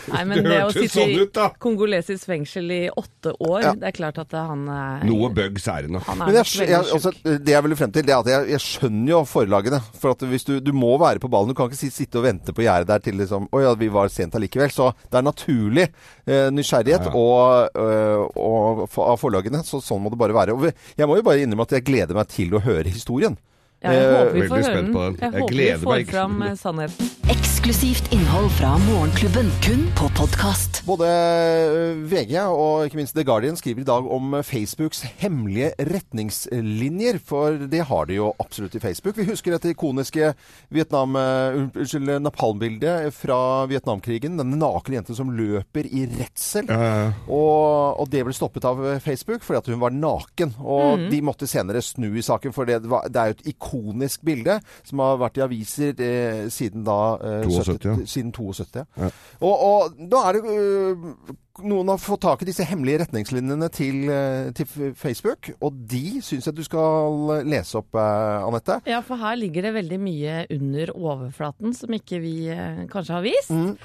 nei 0.08 0.22
men 0.24 0.38
Det 0.44 0.50
det 0.50 0.60
å 0.64 0.70
sitte 0.72 0.92
sånn 0.94 1.12
ut, 1.20 1.36
i 1.36 1.48
kongolesisk 1.60 2.28
fengsel 2.30 2.70
i 2.72 2.78
åtte 2.88 3.34
år, 3.44 3.58
Ja. 3.66 3.72
det 3.76 3.90
er 3.90 3.96
klart 3.98 4.18
at 4.22 4.32
han 4.36 4.62
er 4.72 5.04
Noe 5.08 5.28
bugs 5.36 5.68
er 5.68 5.84
det 5.84 5.92
nok. 5.92 6.06
Han 6.08 6.22
er 6.24 6.30
Men 6.30 6.38
jeg, 6.40 6.68
jeg, 6.68 6.80
altså, 6.96 7.12
det 7.24 7.52
jeg 7.54 7.66
vil 7.66 7.76
frem 7.76 7.92
til, 7.94 8.06
det 8.08 8.14
er 8.16 8.22
at 8.24 8.30
jeg, 8.32 8.48
jeg 8.54 8.64
skjønner 8.64 9.12
jo 9.14 9.20
forlagene. 9.28 9.82
For 10.00 10.16
at 10.16 10.24
hvis 10.32 10.46
du, 10.48 10.54
du 10.64 10.72
må 10.72 10.94
være 11.00 11.20
på 11.20 11.28
ballen. 11.32 11.52
Du 11.52 11.58
kan 11.58 11.68
ikke 11.68 11.80
si, 11.82 11.92
sitte 11.92 12.20
og 12.22 12.26
vente 12.26 12.56
på 12.56 12.64
gjerdet 12.64 12.88
der 12.88 13.04
til 13.04 13.18
liksom 13.20 13.48
Å 13.52 13.62
ja, 13.66 13.74
vi 13.78 13.88
var 13.92 14.08
sent 14.12 14.34
allikevel. 14.40 14.72
Så 14.72 14.90
det 15.10 15.20
er 15.20 15.26
naturlig 15.28 15.86
eh, 15.90 16.48
nysgjerrighet 16.54 17.08
Ja, 17.08 17.12
ja. 17.12 17.16
Og, 17.20 17.80
øh, 17.84 18.28
og, 18.40 18.84
for- 18.92 19.12
av 19.12 19.20
forlagene. 19.20 19.60
Så 19.66 19.82
sånn 19.84 20.00
må 20.04 20.12
det 20.14 20.20
bare 20.24 20.36
være. 20.36 20.56
Og 20.56 20.70
jeg 20.72 21.08
må 21.10 21.18
jo 21.20 21.26
bare 21.26 21.44
innrømme 21.44 21.68
at 21.68 21.76
jeg 21.76 21.84
gleder 21.88 22.16
meg 22.16 22.32
til 22.32 22.56
å 22.56 22.62
høre 22.64 22.88
historien. 22.88 23.36
Ja, 23.82 23.90
jeg 23.92 24.04
Eh, 24.04 24.14
håper 24.16 24.32
vi 24.32 24.40
veldig 24.40 24.48
får 24.48 24.56
høre 24.56 24.64
spent 24.64 24.86
den. 24.86 24.92
på 24.94 25.00
den. 25.04 25.16
Jeg, 25.20 25.32
Jeg 25.32 25.40
håper 25.42 25.52
gleder 25.54 25.78
vi 25.78 25.84
meg 25.84 25.90
får 25.90 25.98
ikke. 26.04 26.12
fram 26.14 26.42
eh, 26.42 26.54
sannheten. 26.64 27.10
Eksklusivt 27.34 28.06
innhold 28.12 28.50
fra 28.56 28.70
Morgenklubben, 28.84 29.50
kun 29.64 29.82
på 29.96 30.08
podkast. 30.16 30.82
Både 30.86 31.04
øh, 31.08 32.10
VG 32.10 32.34
og 32.48 32.84
ikke 32.86 32.96
minst 33.00 33.14
The 33.16 33.24
Guardian 33.24 33.56
skriver 33.56 33.80
i 33.80 33.84
dag 33.88 34.08
om 34.12 34.36
Facebooks 34.44 35.02
hemmelige 35.20 35.70
retningslinjer. 35.80 37.18
For 37.24 37.58
det 37.68 37.82
har 37.88 38.06
de 38.08 38.14
jo 38.18 38.30
absolutt 38.40 38.74
i 38.76 38.80
Facebook. 38.80 39.16
Vi 39.20 39.24
husker 39.28 39.52
dette 39.56 39.72
ikoniske 39.72 40.32
Vietnam, 40.72 41.16
unnskyld, 41.16 42.08
napalmbildet 42.24 43.12
fra 43.16 43.66
Vietnamkrigen. 43.68 44.36
Den 44.40 44.56
nakne 44.60 44.96
jenten 45.00 45.16
som 45.16 45.32
løper 45.36 45.84
i 45.88 46.06
redsel. 46.08 46.68
Ja, 46.72 46.80
ja. 46.80 47.12
Og, 47.28 48.00
og 48.00 48.08
det 48.12 48.24
ble 48.24 48.32
stoppet 48.36 48.64
av 48.68 48.80
Facebook 49.04 49.44
fordi 49.44 49.60
at 49.60 49.72
hun 49.72 49.80
var 49.84 49.92
naken. 49.96 50.56
Og 50.60 51.04
de 51.12 51.20
måtte 51.24 51.48
senere 51.50 51.82
snu 51.84 52.10
i 52.16 52.24
saken, 52.24 52.52
for 52.56 52.64
det, 52.68 52.80
var, 52.88 53.08
det 53.12 53.20
er 53.24 53.32
jo 53.32 53.38
et 53.40 53.48
ikonisk 53.74 54.24
bilde 54.26 54.58
som 54.84 55.02
har 55.04 55.20
vært 55.22 55.38
i 55.38 55.44
aviser 55.44 56.02
eh, 56.02 56.44
siden 56.52 56.84
da 56.86 56.98
eh, 57.20 57.46
72, 57.48 57.64
70 57.74 57.88
ja. 57.88 57.96
Siden 58.06 58.34
72, 58.34 58.84
ja. 58.96 59.10
Og, 59.40 59.54
og 59.54 60.04
da 60.10 60.28
er 60.28 60.38
det 60.38 60.58
øh, 60.58 61.34
Noen 61.62 61.86
har 61.86 62.00
fått 62.02 62.24
tak 62.24 62.40
i 62.42 62.48
disse 62.48 62.64
hemmelige 62.66 63.04
retningslinjene 63.04 63.68
til, 63.70 64.08
øh, 64.10 64.48
til 64.58 64.88
Facebook, 64.98 65.52
og 65.62 65.76
de 65.86 66.18
syns 66.18 66.48
jeg 66.48 66.56
du 66.56 66.64
skal 66.66 67.44
lese 67.46 67.78
opp, 67.78 67.94
eh, 67.94 68.42
Anette. 68.42 68.80
Ja, 68.90 68.98
for 69.06 69.22
her 69.22 69.38
ligger 69.38 69.68
det 69.68 69.76
veldig 69.76 70.00
mye 70.02 70.40
under 70.50 70.90
overflaten 70.96 71.76
som 71.78 71.94
ikke 71.94 72.18
vi 72.24 72.34
eh, 72.50 72.82
kanskje 72.90 73.14
har 73.14 73.22
vist. 73.22 73.54
Mm. 73.54 73.76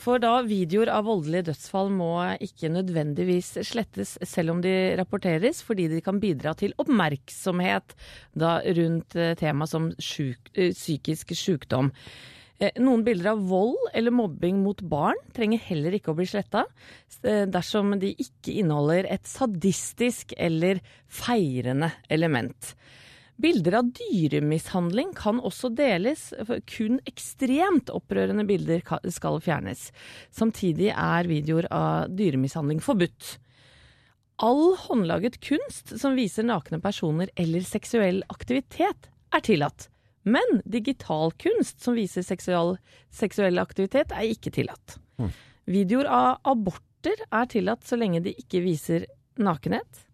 For 0.00 0.18
da 0.22 0.40
videoer 0.44 0.90
av 0.92 1.06
voldelige 1.06 1.48
dødsfall 1.50 1.90
må 1.94 2.10
ikke 2.42 2.72
nødvendigvis 2.72 3.54
slettes 3.66 4.16
selv 4.26 4.56
om 4.56 4.62
de 4.64 4.94
rapporteres, 4.98 5.62
fordi 5.64 5.86
de 5.92 6.02
kan 6.04 6.18
bidra 6.22 6.54
til 6.58 6.74
oppmerksomhet 6.82 7.94
da 8.38 8.56
rundt 8.78 9.14
eh, 9.16 9.36
tema 9.38 9.68
som 9.70 9.92
sjuk, 10.02 10.50
eh, 10.58 10.74
psykisk 10.74 11.30
sykdom. 11.38 11.92
Eh, 12.58 12.74
Noen 12.82 13.04
bilder 13.06 13.32
av 13.36 13.46
vold 13.48 13.78
eller 13.94 14.14
mobbing 14.14 14.60
mot 14.66 14.82
barn 14.82 15.20
trenger 15.36 15.62
heller 15.70 15.94
ikke 15.96 16.12
å 16.12 16.18
bli 16.18 16.28
sletta 16.30 16.66
dersom 17.24 17.94
de 17.96 18.10
ikke 18.20 18.52
inneholder 18.60 19.06
et 19.08 19.24
sadistisk 19.24 20.34
eller 20.36 20.82
feirende 21.08 21.88
element. 22.12 22.74
Bilder 23.36 23.80
av 23.80 23.88
dyremishandling 23.96 25.10
kan 25.18 25.40
også 25.42 25.72
deles, 25.74 26.28
kun 26.70 27.00
ekstremt 27.08 27.90
opprørende 27.90 28.44
bilder 28.46 28.84
skal 29.10 29.40
fjernes. 29.42 29.88
Samtidig 30.30 30.92
er 30.92 31.26
videoer 31.26 31.66
av 31.74 32.14
dyremishandling 32.14 32.78
forbudt. 32.84 33.38
All 34.42 34.76
håndlaget 34.86 35.40
kunst 35.42 35.96
som 35.98 36.14
viser 36.18 36.46
nakne 36.46 36.78
personer 36.82 37.30
eller 37.38 37.66
seksuell 37.66 38.22
aktivitet, 38.30 39.10
er 39.34 39.42
tillatt. 39.42 39.88
Men 40.24 40.62
digital 40.64 41.34
kunst 41.38 41.82
som 41.84 41.98
viser 41.98 42.24
seksual, 42.24 42.76
seksuell 43.12 43.58
aktivitet, 43.60 44.14
er 44.14 44.30
ikke 44.30 44.54
tillatt. 44.54 44.96
Videoer 45.66 46.08
av 46.08 46.54
aborter 46.54 47.18
er 47.28 47.50
tillatt 47.50 47.84
så 47.86 47.98
lenge 47.98 48.22
de 48.24 48.32
ikke 48.40 48.62
viser 48.64 49.06
nakenhet. 49.42 50.06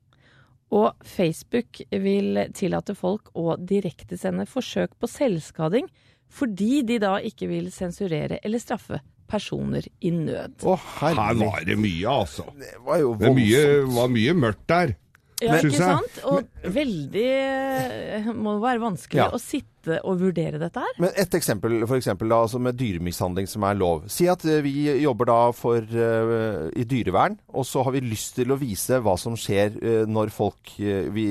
Og 0.70 0.92
Facebook 1.02 1.80
vil 1.90 2.44
tillate 2.54 2.94
folk 2.94 3.32
å 3.38 3.56
direktesende 3.58 4.46
forsøk 4.46 4.94
på 5.00 5.10
selvskading 5.10 5.90
fordi 6.30 6.84
de 6.86 7.00
da 7.02 7.16
ikke 7.26 7.48
vil 7.50 7.72
sensurere 7.74 8.38
eller 8.46 8.62
straffe 8.62 9.00
personer 9.30 9.86
i 10.06 10.12
nød. 10.14 10.60
Å, 10.66 10.76
Her 11.00 11.18
var 11.38 11.64
det 11.66 11.76
mye, 11.78 12.06
altså. 12.10 12.46
Det 12.58 12.76
var 12.86 13.00
jo 13.02 13.14
Det 13.18 13.30
er 13.30 13.36
mye, 13.36 13.64
var 13.96 14.12
mye 14.14 14.34
mørkt 14.38 14.66
der. 14.70 14.94
Ja, 15.40 15.54
men, 15.56 15.70
ikke 15.70 15.80
sant? 15.80 16.18
Og 16.28 16.72
veldig 16.74 18.34
Må 18.36 18.56
det 18.58 18.62
være 18.64 18.82
vanskelig 18.82 19.20
Ja. 19.22 19.28
å 19.32 19.40
sitte 19.40 19.98
og 20.04 20.18
vurdere 20.20 20.58
dette 20.60 20.82
her. 20.84 20.92
Men 21.00 21.14
et 21.16 21.32
eksempel, 21.38 21.78
for 21.88 21.96
eksempel 21.96 22.28
da, 22.28 22.42
altså 22.44 22.60
med 22.60 22.76
dyremishandling 22.76 23.48
som 23.48 23.64
er 23.64 23.78
lov. 23.80 24.04
Si 24.12 24.26
at 24.28 24.44
eh, 24.44 24.60
vi 24.60 24.74
jobber 25.00 25.30
da 25.30 25.38
for, 25.56 25.80
uh, 25.80 26.68
i 26.76 26.84
dyrevern, 26.84 27.38
og 27.54 27.64
så 27.64 27.82
har 27.86 27.94
vi 27.96 28.02
lyst 28.04 28.34
til 28.36 28.52
å 28.52 28.58
vise 28.60 29.00
hva 29.00 29.16
som 29.18 29.38
skjer 29.40 29.78
uh, 29.80 30.02
når 30.10 30.30
folk 30.36 30.74
uh, 30.80 31.08
vi, 31.14 31.26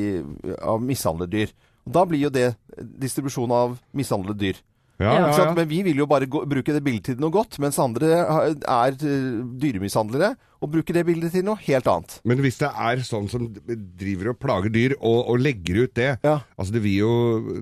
uh, 0.57 0.79
mishandler 0.81 1.29
dyr. 1.29 1.53
Og 1.85 1.93
da 1.93 2.05
blir 2.09 2.25
jo 2.25 2.33
det 2.33 2.55
distribusjon 2.79 3.53
av 3.53 3.77
mishandlede 3.93 4.39
dyr. 4.41 4.57
Ja, 4.99 5.13
Ja. 5.13 5.29
ja. 5.31 5.53
Men 5.55 5.67
vi 5.69 5.83
vil 5.85 6.01
jo 6.01 6.05
bare 6.09 6.27
gå, 6.27 6.41
bruke 6.49 6.73
det 6.75 6.83
bildet 6.83 7.05
til 7.13 7.21
noe 7.21 7.31
godt, 7.31 7.55
mens 7.63 7.77
andre 7.79 8.09
er 8.19 8.97
eh, 8.97 9.29
dyremishandlere 9.61 10.33
og 10.61 10.71
bruke 10.73 10.93
det 10.93 11.05
bildet 11.07 11.31
til 11.31 11.45
noe 11.47 11.55
helt 11.63 11.87
annet. 11.87 12.17
Men 12.27 12.41
hvis 12.43 12.57
det 12.59 12.69
er 12.75 13.03
sånn 13.07 13.29
som 13.31 13.47
driver 13.99 14.31
og 14.33 14.39
plager 14.41 14.69
dyr, 14.75 14.95
og, 14.99 15.29
og 15.31 15.39
legger 15.39 15.83
ut 15.85 15.93
det 15.95 16.09
Ja. 16.23 16.39
Altså 16.59 16.73
Det 16.75 16.81
vil 16.83 16.97
jo 16.99 17.13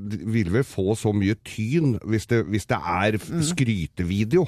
det 0.09 0.21
vil 0.25 0.49
vel 0.53 0.63
få 0.65 0.95
så 0.97 1.13
mye 1.13 1.35
tyn 1.45 1.97
hvis 2.03 2.25
det, 2.27 2.43
hvis 2.49 2.65
det 2.69 2.77
er 2.81 3.17
Mm. 3.17 3.41
skrytevideo. 3.43 4.45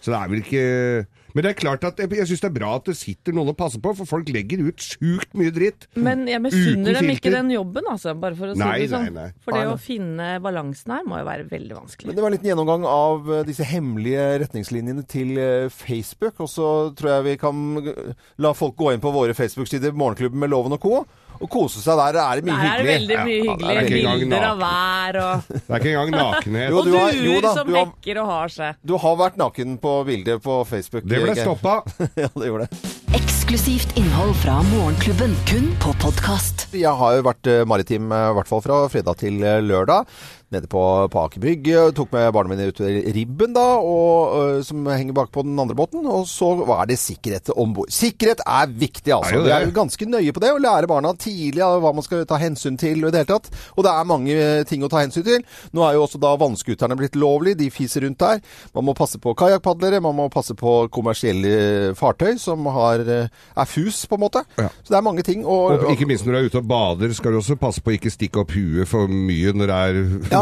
Så 0.00 0.12
det 0.12 0.18
er 0.18 0.28
vel 0.30 0.42
ikke 0.42 1.06
Men 1.34 1.44
det 1.46 1.50
er 1.50 1.56
klart 1.62 1.84
at 1.88 1.96
jeg, 1.96 2.10
jeg 2.12 2.26
syns 2.28 2.42
det 2.42 2.48
er 2.50 2.58
bra 2.58 2.74
at 2.76 2.84
det 2.90 2.94
sitter 2.98 3.32
noen 3.32 3.48
og 3.48 3.56
passer 3.56 3.80
på, 3.80 3.94
for 3.96 4.04
folk 4.04 4.28
legger 4.28 4.60
ut 4.68 4.76
sjukt 4.84 5.32
mye 5.32 5.48
dritt. 5.54 5.86
Men 5.96 6.26
jeg 6.28 6.42
misunner 6.44 6.92
dem 6.98 7.08
ikke 7.08 7.32
den 7.32 7.48
jobben, 7.54 7.86
altså. 7.88 8.12
Bare 8.20 8.36
for 8.36 8.52
å 8.52 8.56
si 8.56 8.60
det 8.60 8.90
sånn. 8.92 9.06
nei, 9.08 9.14
nei. 9.16 9.30
For 9.40 9.56
det 9.56 9.62
Nei, 9.62 9.70
nei. 9.70 9.72
å 9.72 9.80
finne 9.80 10.26
balansen 10.44 10.92
her 10.92 11.06
må 11.08 11.22
jo 11.22 11.24
være 11.30 11.46
veldig 11.48 11.78
vanskelig. 11.78 12.10
Men 12.10 12.18
det 12.18 12.22
var 12.26 12.28
en 12.28 12.36
liten 12.36 12.50
gjennomgang 12.52 12.84
av 12.84 13.30
eh, 13.32 13.42
disse 13.48 13.64
hemmelige 13.64 14.26
retningslinjene 14.44 15.06
til 15.08 15.32
eh, 15.40 15.68
Facebook. 15.72 16.36
Og 16.44 16.52
så 16.52 16.68
tror 17.00 17.14
jeg 17.14 17.24
vi 17.30 17.36
kan 17.40 17.64
la 18.38 18.52
folk 18.56 18.76
gå 18.76 18.92
inn 18.94 19.00
på 19.02 19.12
våre 19.14 19.34
Facebook-sider, 19.34 19.92
Morgenklubben 19.92 20.38
med 20.42 20.50
Loven 20.52 20.72
og 20.76 20.80
co., 20.82 21.02
og 21.42 21.48
kose 21.50 21.80
seg 21.82 21.96
der. 21.98 22.12
Det 22.14 22.22
er 22.22 22.38
det 22.38 22.44
mye 22.46 22.54
Der 22.54 22.68
er 22.68 22.82
det 22.82 22.92
hyggelig. 22.92 22.92
veldig 22.92 23.16
mye 23.18 23.32
Ja, 23.34 23.42
hyggelig. 23.42 23.66
det 23.66 23.76
er 23.76 23.82
ikke 23.82 23.98
engang 23.98 24.20
Bilder 24.22 24.44
av 24.46 24.58
vær 24.62 25.16
og, 25.22 25.46
Det 25.48 25.62
er 25.72 25.80
ikke 25.80 25.92
engang 25.92 26.10
nakenhet. 26.14 26.68
Jo, 26.70 26.76
og 26.78 26.84
du 26.86 26.92
har- 26.94 27.12
jo 27.16 27.22
duer 27.32 27.40
da, 27.42 27.54
som 27.56 27.66
du 27.66 27.74
har- 27.74 27.86
hekker 27.90 28.20
og 28.22 28.26
har 28.30 28.48
seg. 28.48 28.76
Du 28.86 28.94
har 29.02 29.16
vært 29.16 29.36
naken 29.42 29.78
på 29.82 29.94
bildet 30.06 30.42
på 30.44 30.58
Facebook. 30.70 31.02
Det 31.08 31.22
ble 31.24 31.34
stoppa. 31.34 31.74
ja, 32.22 32.28
det 32.36 32.46
gjorde 32.52 32.68
det. 32.68 32.92
Eksklusivt 33.18 33.96
innhold 33.98 34.36
fra 34.44 34.60
Morgenklubben, 34.70 35.34
kun 35.50 35.66
på 35.82 35.92
podkast. 36.04 36.68
Jeg 36.78 36.94
har 37.00 37.16
jo 37.18 37.24
vært 37.26 37.50
eh, 37.50 37.64
maritim, 37.66 38.06
eh, 38.14 38.28
i 38.30 38.36
hvert 38.38 38.48
fall 38.52 38.62
fra 38.62 38.78
fredag 38.92 39.18
til 39.24 39.42
eh, 39.42 39.58
lørdag. 39.66 40.06
Nede 40.52 40.68
på, 40.68 40.80
på 41.08 41.20
Aker 41.24 41.40
Brygge. 41.40 41.82
Tok 41.96 42.10
med 42.12 42.26
barna 42.36 42.50
mine 42.52 42.66
ut 42.68 42.76
til 42.76 42.98
Ribben, 43.16 43.54
da, 43.56 43.64
og, 43.80 44.34
øh, 44.36 44.58
som 44.66 44.84
henger 44.90 45.14
bak 45.16 45.30
på 45.32 45.44
den 45.46 45.56
andre 45.58 45.76
båten. 45.78 46.04
Og 46.04 46.26
så 46.28 46.50
var 46.68 46.84
det 46.90 46.98
sikkerhet 47.00 47.48
om 47.56 47.72
bord. 47.72 47.88
Sikkerhet 47.92 48.42
er 48.44 48.68
viktig, 48.68 49.14
altså. 49.16 49.38
Er 49.40 49.46
Vi 49.46 49.54
er 49.56 49.64
jo 49.64 49.72
ganske 49.78 50.08
nøye 50.08 50.34
på 50.36 50.42
det. 50.44 50.50
Å 50.52 50.60
lære 50.60 50.90
barna 50.90 51.14
tidlig 51.16 51.62
av 51.64 51.78
hva 51.80 51.94
man 51.96 52.04
skal 52.04 52.26
ta 52.28 52.36
hensyn 52.42 52.76
til 52.80 53.00
i 53.00 53.08
det 53.08 53.22
hele 53.22 53.30
tatt. 53.30 53.48
Og 53.78 53.86
det 53.86 53.94
er 53.94 54.10
mange 54.10 54.36
eh, 54.36 54.64
ting 54.68 54.84
å 54.84 54.90
ta 54.92 55.00
hensyn 55.00 55.24
til. 55.24 55.46
Nå 55.72 55.86
er 55.86 55.96
jo 55.96 56.04
også 56.04 56.20
da 56.20 56.34
vannskuterne 56.36 56.98
blitt 57.00 57.16
lovlig. 57.16 57.56
De 57.62 57.70
fiser 57.72 58.04
rundt 58.04 58.20
der. 58.20 58.44
Man 58.76 58.84
må 58.90 58.96
passe 58.98 59.16
på 59.22 59.32
kajakkpadlere. 59.38 60.02
Man 60.04 60.18
må 60.20 60.28
passe 60.32 60.52
på 60.58 60.76
kommersielle 60.92 61.94
fartøy 61.96 62.36
som 62.42 62.68
har, 62.76 63.00
er 63.08 63.66
fus, 63.72 64.04
på 64.04 64.20
en 64.20 64.24
måte. 64.26 64.44
Ja. 64.60 64.68
Så 64.82 64.92
det 64.92 65.00
er 65.00 65.08
mange 65.08 65.24
ting. 65.24 65.46
Og, 65.48 65.78
Og 65.88 65.96
ikke 65.96 66.10
minst 66.12 66.28
når 66.28 66.36
du 66.36 66.40
er 66.42 66.52
ute 66.52 66.60
og 66.60 66.68
bader, 66.68 67.16
skal 67.16 67.32
du 67.32 67.40
også 67.40 67.56
passe 67.60 67.80
på 67.80 67.94
å 67.94 67.96
ikke 67.96 68.12
stikke 68.12 68.44
opp 68.44 68.52
huet 68.52 68.88
for 68.90 69.08
mye 69.08 69.56
når 69.56 69.72
det 69.72 69.80
er 69.80 70.00
Ja. 70.32 70.41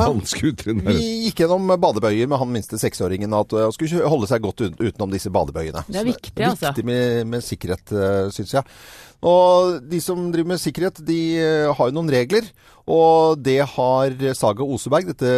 Vi 0.91 1.11
gikk 1.27 1.43
gjennom 1.45 1.75
badebøyer 1.81 2.31
med 2.31 2.41
han 2.41 2.51
minste 2.55 2.81
seksåringen 2.81 3.35
at 3.37 3.53
uh, 3.57 3.69
skulle 3.75 3.93
kjø- 3.93 4.09
holde 4.11 4.31
seg 4.31 4.43
godt 4.45 4.65
utenom 4.79 5.13
disse 5.13 5.33
badebøyene. 5.35 5.85
Det 5.89 6.01
er 6.03 6.09
viktig, 6.09 6.37
altså. 6.47 6.71
Viktig 6.71 6.85
med, 6.89 7.27
med 7.35 7.45
sikkerhet, 7.47 7.95
uh, 7.95 8.29
syns 8.35 8.57
jeg. 8.59 8.77
Og 9.21 9.83
de 9.85 9.99
som 10.01 10.31
driver 10.33 10.55
med 10.55 10.63
sikkerhet, 10.63 11.03
de 11.05 11.21
uh, 11.41 11.73
har 11.77 11.91
jo 11.91 11.97
noen 11.99 12.13
regler. 12.13 12.49
Og 12.91 13.39
det 13.39 13.59
har 13.77 14.17
Saga 14.35 14.65
Oseberg, 14.67 15.13
dette 15.13 15.29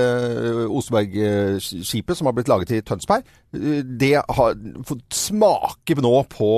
Oseberg-skipet 0.73 2.17
som 2.17 2.31
har 2.31 2.37
blitt 2.37 2.49
laget 2.49 2.73
i 2.73 2.81
Tønsberg, 2.87 3.27
det 3.53 4.15
har 4.23 4.55
fått 4.89 5.05
smake 5.13 5.99
nå 6.01 6.15
på, 6.33 6.49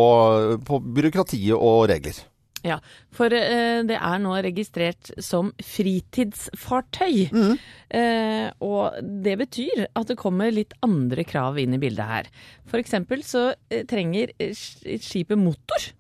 på 0.69 0.79
byråkratiet 0.95 1.57
og 1.57 1.89
regler. 1.91 2.21
Ja, 2.65 2.79
for 3.13 3.33
eh, 3.37 3.83
det 3.85 3.97
er 3.99 4.21
nå 4.23 4.33
registrert 4.47 5.11
som 5.23 5.51
fritidsfartøy. 5.61 7.27
Mm. 7.35 7.59
Eh, 7.99 8.47
og 8.65 8.97
det 9.25 9.37
betyr 9.43 9.85
at 9.91 10.09
det 10.09 10.17
kommer 10.21 10.55
litt 10.55 10.73
andre 10.85 11.27
krav 11.29 11.61
inn 11.61 11.77
i 11.77 11.83
bildet 11.83 12.09
her. 12.09 12.33
For 12.71 12.81
eksempel 12.81 13.25
så 13.27 13.51
eh, 13.69 13.85
trenger 13.91 14.33
skipet 14.57 15.39
motor. 15.41 15.91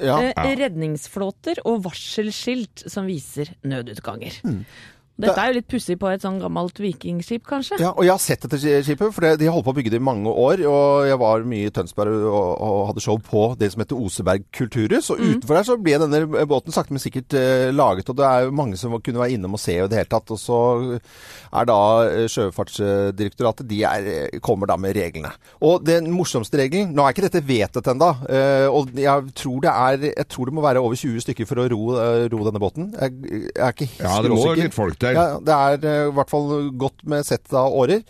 Ja. 0.00 0.16
Redningsflåter 0.32 1.58
og 1.68 1.82
varselskilt 1.84 2.86
som 2.88 3.10
viser 3.10 3.50
nødutganger. 3.66 4.38
Mm. 4.46 4.62
Dette 5.14 5.38
er 5.38 5.52
jo 5.52 5.58
litt 5.60 5.68
pussig 5.70 5.94
på 6.00 6.08
et 6.10 6.24
sånn 6.24 6.40
gammelt 6.42 6.78
vikingskip, 6.82 7.44
kanskje. 7.46 7.76
Ja, 7.78 7.92
og 7.94 8.02
jeg 8.02 8.10
har 8.10 8.22
sett 8.22 8.42
dette 8.42 8.58
skipet, 8.58 9.12
for 9.14 9.22
de 9.22 9.46
har 9.46 9.54
holdt 9.54 9.66
på 9.68 9.74
å 9.74 9.76
bygge 9.76 9.92
det 9.94 10.00
i 10.00 10.04
mange 10.04 10.26
år. 10.30 10.64
Og 10.66 11.06
jeg 11.06 11.18
var 11.22 11.44
mye 11.46 11.68
i 11.68 11.74
Tønsberg 11.74 12.24
og, 12.26 12.48
og 12.66 12.80
hadde 12.90 13.04
show 13.04 13.20
på 13.22 13.44
det 13.60 13.68
som 13.70 13.84
heter 13.84 14.00
Oseberg 14.00 14.48
kulturhus. 14.58 15.12
Og 15.14 15.22
utenfor 15.22 15.54
der 15.60 15.68
så 15.68 15.76
ble 15.78 16.00
denne 16.02 16.46
båten 16.50 16.74
sakte, 16.74 16.96
men 16.96 17.02
sikkert 17.02 17.36
eh, 17.38 17.68
laget. 17.70 18.10
Og 18.10 18.18
det 18.18 18.26
er 18.26 18.48
jo 18.48 18.56
mange 18.58 18.80
som 18.80 18.96
kunne 18.98 19.22
være 19.22 19.36
innom 19.38 19.54
og 19.54 19.62
se 19.62 19.76
i 19.78 19.86
det 19.86 20.00
hele 20.00 20.10
tatt. 20.16 20.34
Og 20.34 20.40
så 20.42 20.58
er 20.98 21.70
da 21.70 21.78
eh, 22.08 22.26
Sjøfartsdirektoratet 22.34 23.68
De 23.70 23.80
er, 23.86 24.10
eh, 24.32 24.40
kommer 24.42 24.66
da 24.70 24.76
med 24.80 24.96
reglene. 24.98 25.30
Og 25.64 25.84
den 25.86 26.10
morsomste 26.14 26.58
regelen 26.58 26.90
Nå 26.94 27.06
er 27.06 27.14
ikke 27.14 27.26
dette 27.28 27.44
vedtatt 27.46 27.92
ennå. 27.94 28.10
Eh, 28.26 28.66
og 28.66 28.90
jeg 28.98 29.30
tror, 29.38 29.62
det 29.64 29.70
er, 29.72 30.08
jeg 30.10 30.28
tror 30.34 30.50
det 30.50 30.58
må 30.58 30.66
være 30.66 30.82
over 30.82 30.98
20 30.98 31.22
stykker 31.28 31.48
for 31.48 31.62
å 31.62 31.68
ro, 31.70 31.80
eh, 32.02 32.26
ro 32.34 32.42
denne 32.50 32.62
båten. 32.62 32.90
Jeg, 32.98 33.16
jeg 33.30 33.54
er 33.54 33.74
ikke 33.78 33.90
helt 33.94 34.06
Ja, 34.08 34.18
det 34.24 34.34
må 34.34 34.42
skråsikker. 34.42 34.68
litt 34.68 34.78
folk. 34.80 35.03
Det 35.44 35.54
er 35.54 35.84
eh, 35.84 36.06
i 36.08 36.14
hvert 36.16 36.32
fall 36.32 36.70
godt 36.80 37.04
med 37.10 37.26
sett 37.28 37.52
av 37.52 37.74
årer. 37.74 38.02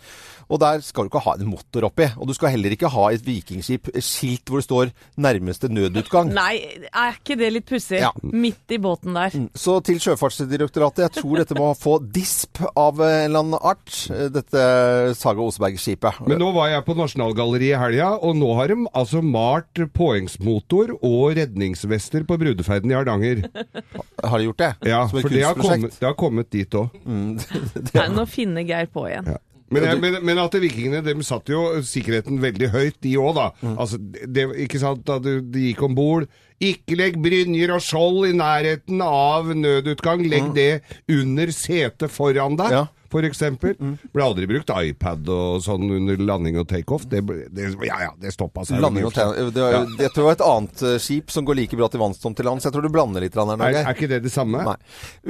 Og 0.49 0.59
der 0.61 0.81
skal 0.85 1.05
du 1.05 1.11
ikke 1.11 1.23
ha 1.25 1.35
en 1.39 1.49
motor 1.49 1.87
oppi. 1.89 2.07
Og 2.19 2.29
du 2.29 2.33
skal 2.37 2.53
heller 2.53 2.75
ikke 2.75 2.91
ha 2.93 3.07
et 3.13 3.25
vikingskip 3.25 3.89
skilt 3.97 4.49
hvor 4.49 4.61
det 4.61 4.67
står 4.67 4.91
'nærmeste 5.17 5.69
nødutgang'. 5.71 6.33
Nei, 6.33 6.85
er 6.91 7.17
ikke 7.17 7.37
det 7.39 7.51
litt 7.53 7.65
pussig? 7.69 7.99
Ja. 8.03 8.11
Midt 8.21 8.69
i 8.69 8.77
båten 8.77 9.15
der. 9.15 9.33
Så 9.55 9.79
til 9.83 9.99
Sjøfartsdirektoratet, 9.99 11.05
jeg 11.05 11.23
tror 11.23 11.41
dette 11.41 11.57
må 11.57 11.71
få 11.77 11.97
disp 11.99 12.61
av 12.75 12.99
en 13.01 13.25
eller 13.29 13.39
annen 13.39 13.59
art, 13.61 13.89
dette 14.33 15.15
Saga 15.17 15.41
Oseberg-skipet. 15.41 16.21
Men 16.27 16.39
nå 16.39 16.51
var 16.55 16.69
jeg 16.73 16.85
på 16.85 16.95
Nasjonalgalleriet 16.97 17.75
i 17.75 17.79
helga, 17.81 18.11
og 18.21 18.35
nå 18.37 18.53
har 18.59 18.67
de 18.71 18.77
altså 18.93 19.21
malt 19.25 19.81
påhengsmotor 19.95 20.95
og 21.01 21.35
redningsvester 21.39 22.25
på 22.27 22.37
brudeferden 22.41 22.91
i 22.91 22.97
Hardanger. 22.97 23.45
Har 24.25 24.39
de 24.39 24.47
gjort 24.47 24.57
det? 24.57 24.71
Ja, 24.89 25.07
Som 25.07 25.19
et 25.19 25.25
for 25.25 25.29
det 25.29 25.43
har, 25.43 25.57
kommet, 25.59 25.97
det 25.99 26.07
har 26.07 26.15
kommet 26.17 26.49
dit 26.53 26.77
òg. 26.77 26.93
Nei, 27.05 28.07
nå 28.15 28.25
finner 28.29 28.65
Geir 28.65 28.87
på 28.91 29.05
igjen. 29.09 29.27
Men, 29.73 29.83
jeg, 29.89 29.99
men, 30.03 30.17
men 30.25 30.37
at 30.43 30.53
vikingene 30.61 30.99
de 31.03 31.15
satte 31.25 31.49
jo 31.55 31.81
sikkerheten 31.81 32.37
veldig 32.43 32.69
høyt, 32.69 32.99
de 33.01 33.15
òg, 33.17 33.31
da. 33.35 33.47
Mm. 33.65 33.77
Altså, 33.81 33.97
det, 33.99 34.45
ikke 34.67 34.79
sant, 34.83 35.01
da 35.07 35.17
du, 35.19 35.39
de 35.41 35.71
gikk 35.71 35.81
om 35.87 35.95
bord. 35.97 36.27
Ikke 36.63 36.95
legg 36.95 37.17
brynjer 37.19 37.73
og 37.75 37.81
skjold 37.83 38.29
i 38.29 38.35
nærheten 38.37 39.01
av 39.03 39.49
nødutgang. 39.57 40.21
Legg 40.29 40.53
det 40.55 40.69
under 41.11 41.49
setet 41.51 42.13
foran 42.13 42.55
deg, 42.61 42.69
Mm. 42.69 42.77
Ja. 42.77 42.83
Mm. 42.85 42.91
for 43.15 43.23
eksempel. 43.23 43.75
Ble 44.13 44.23
aldri 44.23 44.47
brukt 44.49 44.69
iPad 44.75 45.29
og 45.31 45.61
sånn 45.63 45.85
under 45.97 46.17
landing 46.19 46.57
og 46.59 46.65
takeoff. 46.67 47.05
Det, 47.07 47.21
det, 47.55 47.69
ja 47.87 47.99
ja, 48.05 48.09
det 48.19 48.33
stoppa 48.35 48.65
seg. 48.67 48.79
Landing 48.83 49.05
og 49.07 49.13
det, 49.15 49.55
var- 49.61 49.85
Jeg 49.99 50.11
tror 50.11 50.21
det 50.21 50.25
var 50.29 50.35
et 50.37 50.45
annet 50.47 50.83
eh, 50.83 50.97
skip 50.99 51.31
som 51.31 51.45
går 51.47 51.55
like 51.61 51.77
bra 51.79 51.87
til 51.91 52.01
vanns 52.01 52.19
som 52.19 52.35
til 52.35 52.45
lands. 52.45 52.65
Jeg 52.67 52.73
tror 52.75 52.83
du 52.83 52.89
blander 52.91 53.23
litt. 53.23 53.35
Her, 53.35 53.55
Er, 53.55 53.81
er 53.85 53.93
ikke 53.95 54.09
det 54.11 54.21
det 54.25 54.31
samme? 54.33 54.63
Nei. 54.67 54.75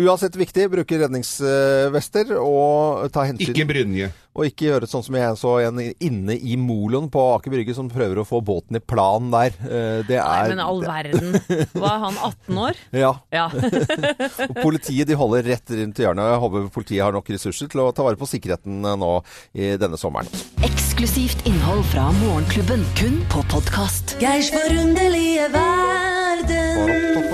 Uansett 0.06 0.36
viktig, 0.40 0.70
bruke 0.74 0.98
redningsvester 1.04 2.36
og 2.42 3.10
ta 3.14 3.26
hensyn. 3.30 3.54
Ikke 3.54 3.68
brynje. 3.70 4.12
Og 4.36 4.50
ikke 4.50 4.66
gjøre 4.68 4.88
sånn 4.92 5.04
som 5.06 5.16
jeg 5.16 5.38
så 5.40 5.52
en 5.64 5.80
inne 5.80 6.36
i 6.36 6.58
moloen 6.60 7.08
på 7.12 7.22
Aker 7.38 7.54
Brygge 7.54 7.76
som 7.78 7.88
prøver 7.92 8.20
å 8.20 8.26
få 8.28 8.42
båten 8.44 8.76
i 8.76 8.82
plan 8.84 9.30
der. 9.32 9.56
Det 10.04 10.18
er 10.20 10.26
Nei, 10.26 10.42
er 10.44 10.52
men 10.52 10.64
all 10.64 10.82
verden. 10.84 11.38
Var 11.72 12.02
han 12.04 12.20
18 12.20 12.60
år? 12.66 12.82
Ja. 13.06 13.14
Ja. 13.32 13.46
Og 14.50 14.60
politiet 14.60 15.08
de 15.08 15.16
holder 15.20 15.48
rett 15.48 15.72
rundt 15.72 16.00
hjørnet. 16.04 16.30
Jeg 16.34 16.42
håper 16.44 16.68
politiet 16.76 17.04
har 17.06 17.16
nok 17.16 17.32
ressurser 17.32 17.72
til 17.72 17.84
å 17.86 17.90
ta 17.96 18.04
vare 18.06 18.20
på 18.20 18.28
sikkerheten 18.30 18.84
eh, 18.84 18.98
nå 19.00 19.12
i 19.56 19.72
denne 19.80 20.00
sommeren. 20.00 20.28
Eksklusivt 20.68 21.48
innhold 21.48 21.84
fra 21.92 22.10
Morgenklubben, 22.20 22.84
kun 23.00 23.22
på 23.32 23.44
podkast. 23.52 24.18
Geirs 24.20 24.52
forunderlige 24.52 25.50
verden. 25.56 27.26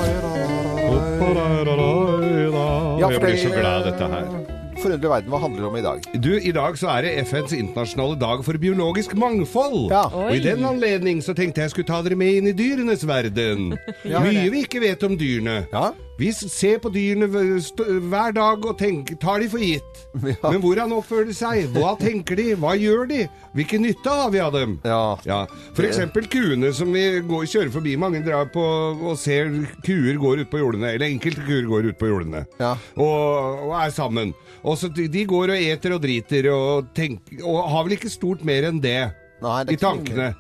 Ja, 3.02 3.10
Jeg 3.10 3.22
blir 3.22 3.38
så 3.42 3.50
glad 3.54 3.74
av 3.74 3.86
dette 3.90 4.08
her. 4.14 4.51
Forunderlig 4.82 5.12
verden, 5.12 5.30
hva 5.30 5.40
handler 5.44 5.62
det 5.62 5.68
om 5.70 5.76
i 5.78 5.84
dag? 5.86 6.06
Du, 6.24 6.32
I 6.42 6.52
dag 6.56 6.78
så 6.80 6.90
er 6.96 7.06
det 7.06 7.12
FNs 7.30 7.54
internasjonale 7.54 8.18
dag 8.18 8.42
for 8.46 8.58
biologisk 8.62 9.14
mangfold. 9.20 9.92
Ja. 9.94 10.08
Og 10.10 10.34
I 10.34 10.42
den 10.42 10.66
anledning 10.66 11.22
så 11.22 11.36
tenkte 11.38 11.62
jeg 11.62 11.74
skulle 11.76 11.90
ta 11.90 12.00
dere 12.02 12.18
med 12.18 12.40
inn 12.40 12.50
i 12.50 12.56
dyrenes 12.58 13.06
verden. 13.06 13.76
Mye 14.06 14.48
vi 14.50 14.64
ikke 14.66 14.82
vet 14.82 15.06
om 15.06 15.14
dyrene. 15.20 15.62
Ja. 15.70 15.92
Vi 16.22 16.30
ser 16.38 16.78
på 16.78 16.92
dyrene 16.94 17.26
hver 17.32 18.34
dag 18.36 18.66
og 18.70 18.76
tenker, 18.78 19.18
tar 19.18 19.42
de 19.42 19.48
for 19.50 19.64
gitt. 19.64 20.02
Men 20.22 20.60
hvordan 20.62 20.94
oppfører 20.94 21.26
de 21.32 21.34
seg? 21.34 21.72
Hva 21.74 21.96
tenker 21.98 22.38
de? 22.38 22.52
Hva 22.62 22.76
gjør 22.78 23.08
de? 23.10 23.24
Hvilken 23.58 23.82
nytte 23.88 24.14
har 24.20 24.30
vi 24.34 24.42
av 24.44 24.54
dem? 24.54 24.76
Ja. 24.86 25.40
For 25.74 25.88
eksempel 25.88 26.28
kuene 26.30 26.70
som 26.78 26.94
vi 26.94 27.04
går, 27.26 27.48
kjører 27.50 27.74
forbi. 27.74 27.96
Mange 27.98 28.22
drar 28.26 28.52
på 28.54 28.62
og 28.62 29.18
ser 29.18 29.50
kuer 29.86 30.20
går 30.22 30.44
ut 30.44 30.52
på 30.52 30.62
jordene. 30.62 30.94
Eller 30.94 31.10
enkelte 31.10 31.42
kuer 31.48 31.66
går 31.72 31.90
ut 31.90 31.98
på 31.98 32.12
jordene. 32.12 32.46
Ja. 32.62 32.76
Og, 33.02 33.66
og 33.72 33.76
er 33.82 33.96
sammen. 33.96 34.36
Og 34.62 34.78
så 34.78 34.92
de, 34.94 35.26
går 35.26 35.56
og 35.56 35.58
eter 35.74 35.98
og 35.98 36.04
driter 36.04 36.52
og 36.54 36.92
tenker 36.94 37.42
Og 37.48 37.66
har 37.74 37.88
vel 37.88 37.98
ikke 37.98 38.14
stort 38.14 38.46
mer 38.46 38.70
enn 38.70 38.78
det. 38.84 39.10
Nei, 39.42 39.60
det 39.66 39.74
I 39.74 39.82
tankene. 39.82 40.32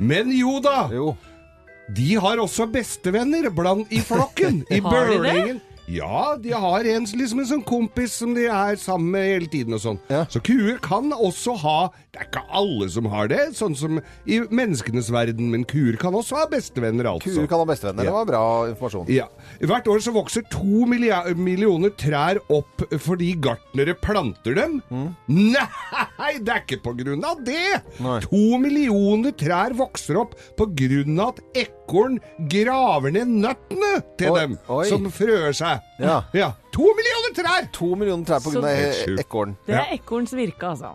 Men 0.00 0.32
jo 0.32 0.56
da! 0.64 0.86
Jo. 0.88 1.10
De 1.94 2.14
har 2.18 2.42
også 2.42 2.66
bestevenner 2.72 3.50
blant 3.54 3.92
i 3.94 4.02
flokken. 4.02 4.64
I 4.74 4.80
bølingen. 4.82 5.62
Ja, 5.86 6.34
de 6.42 6.50
har 6.50 6.84
en, 6.90 7.04
liksom 7.06 7.40
en 7.40 7.46
sånn 7.46 7.62
kompis 7.66 8.16
som 8.18 8.32
de 8.34 8.48
er 8.50 8.78
sammen 8.80 9.12
med 9.14 9.26
hele 9.28 9.50
tiden 9.50 9.76
og 9.76 9.82
sånn. 9.84 10.00
Ja. 10.10 10.24
Så 10.30 10.42
kuer 10.42 10.80
kan 10.82 11.12
også 11.14 11.54
ha 11.62 11.76
Det 12.10 12.18
er 12.18 12.26
ikke 12.26 12.42
alle 12.58 12.88
som 12.90 13.06
har 13.12 13.30
det, 13.30 13.42
sånn 13.54 13.76
som 13.78 14.00
i 14.26 14.40
menneskenes 14.50 15.12
verden, 15.14 15.50
men 15.52 15.66
kuer 15.68 15.98
kan 16.00 16.16
også 16.16 16.40
ha 16.40 16.48
bestevenner, 16.50 17.06
altså. 17.12 17.28
Kuer 17.28 17.46
kan 17.50 17.62
ha 17.62 17.68
bestevenner. 17.68 18.08
Ja. 18.08 18.10
Det 18.10 18.16
var 18.16 18.28
bra 18.32 18.42
informasjon. 18.72 19.12
Ja. 19.12 19.28
Hvert 19.62 19.90
år 19.92 20.02
så 20.02 20.14
vokser 20.16 20.46
to 20.50 20.88
millioner 20.88 21.94
trær 22.00 22.40
opp 22.50 22.82
fordi 23.06 23.34
gartnere 23.46 23.94
planter 24.00 24.58
dem. 24.58 24.80
Nei, 25.30 26.32
det 26.40 26.56
er 26.56 26.64
ikke 26.64 26.82
på 26.88 26.96
grunn 26.98 27.22
av 27.26 27.44
det! 27.46 27.82
Nei. 28.02 28.18
To 28.26 28.58
millioner 28.62 29.36
trær 29.38 29.76
vokser 29.76 30.24
opp 30.24 30.34
på 30.58 30.70
grunn 30.74 31.20
av 31.20 31.36
at 31.36 31.60
ekorn 31.86 32.18
graver 32.50 33.10
ned 33.14 33.28
nøttene 33.46 33.92
til 34.18 34.30
Oi, 34.34 34.40
dem, 34.42 34.58
oi. 34.68 34.84
som 34.90 35.06
frøer 35.14 35.54
seg. 35.54 35.78
Ja. 36.02 36.18
To 36.76 36.82
millioner 36.98 37.32
trær! 37.38 37.62
To 37.72 37.94
millioner 37.96 38.26
trær 38.26 38.42
av 38.42 38.64
helt 38.66 39.20
ekorn. 39.22 39.54
Det 39.66 39.74
er 39.78 39.86
ekorns 39.96 40.32
virke, 40.36 40.66
altså. 40.74 40.90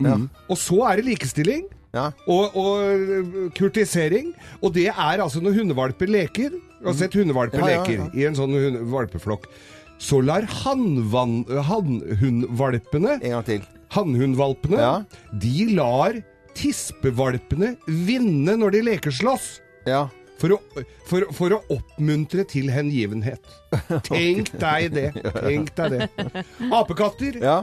Og 0.51 0.57
så 0.59 0.83
er 0.91 0.95
det 1.01 1.05
likestilling. 1.13 1.63
Ja. 1.91 2.05
og, 2.23 2.53
og 2.55 2.79
øh, 2.87 3.51
kurtisering. 3.57 4.29
Og 4.63 4.71
det 4.77 4.85
er 4.93 5.19
altså 5.19 5.41
når 5.43 5.51
hundevalper 5.57 6.07
leker. 6.07 6.47
Du 6.79 6.85
har 6.87 6.95
sett 6.95 7.11
hundevalper 7.19 7.59
Ja, 7.59 7.65
ja, 7.67 7.81
leker 7.81 7.97
ja. 7.97 8.05
i 8.15 8.23
en 8.29 8.35
sånn 8.37 8.53
hund- 8.55 8.79
valpeflokk. 8.93 9.43
Så 10.01 10.21
lar 10.23 10.47
hannhundvalpene, 10.47 13.11
En 13.21 13.31
gang 13.35 13.45
til. 13.45 13.61
hannhundvalpene, 13.91 14.77
Ja. 14.79 15.03
de 15.37 15.65
lar 15.75 16.13
tispevalpene 16.55 17.75
vinne 17.87 18.55
når 18.57 18.71
de 18.71 18.81
lekeslåss. 18.81 19.59
Ja. 19.85 20.07
For 20.41 20.55
å, 20.55 20.57
for, 21.05 21.27
for 21.37 21.53
å 21.53 21.59
oppmuntre 21.75 22.43
til 22.49 22.71
hengivenhet. 22.73 23.43
Tenk 24.09 24.49
deg 24.57 24.87
det. 24.95 25.09
Tenk 25.35 25.69
deg 25.77 25.93
det. 25.99 26.07
Apekatter, 26.73 27.37
ja. 27.43 27.59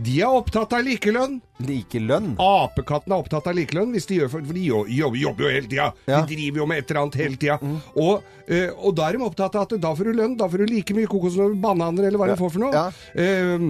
de 0.00 0.14
er 0.24 0.32
opptatt 0.40 0.72
av 0.78 0.86
likelønn. 0.86 1.36
Likelønn. 1.68 2.30
Apekattene 2.40 3.18
er 3.18 3.22
opptatt 3.26 3.50
av 3.52 3.58
likelønn, 3.58 3.92
hvis 3.94 4.08
de 4.08 4.22
gjør 4.22 4.32
for, 4.32 4.46
for 4.48 4.56
de 4.56 4.64
jobber, 4.70 5.18
jobber 5.20 5.44
jo 5.46 5.52
hele 5.58 5.68
tida. 5.70 5.90
Ja. 6.08 6.22
De 6.24 6.32
driver 6.38 6.62
jo 6.64 6.68
med 6.72 6.80
et 6.82 6.90
eller 6.94 7.02
annet 7.04 7.18
hele 7.20 7.40
tida. 7.44 7.58
Og, 7.94 8.24
eh, 8.48 8.70
og 8.74 8.96
da 8.98 9.10
er 9.10 9.18
de 9.20 9.26
opptatt 9.28 9.58
av 9.60 9.66
at 9.68 9.76
da 9.84 9.92
får 9.98 10.10
du 10.10 10.16
lønn, 10.22 10.38
da 10.40 10.48
får 10.48 10.64
du 10.64 10.72
like 10.72 10.96
mye 10.96 11.10
kokosnøtter, 11.12 11.60
bananer 11.62 12.08
eller 12.08 12.22
hva 12.24 12.30
Ja. 12.32 12.38
de 12.38 12.40
får 12.40 12.54
for 12.56 12.64
noe. 12.64 12.72
Ja. 12.72 12.88
Eh, 13.20 13.68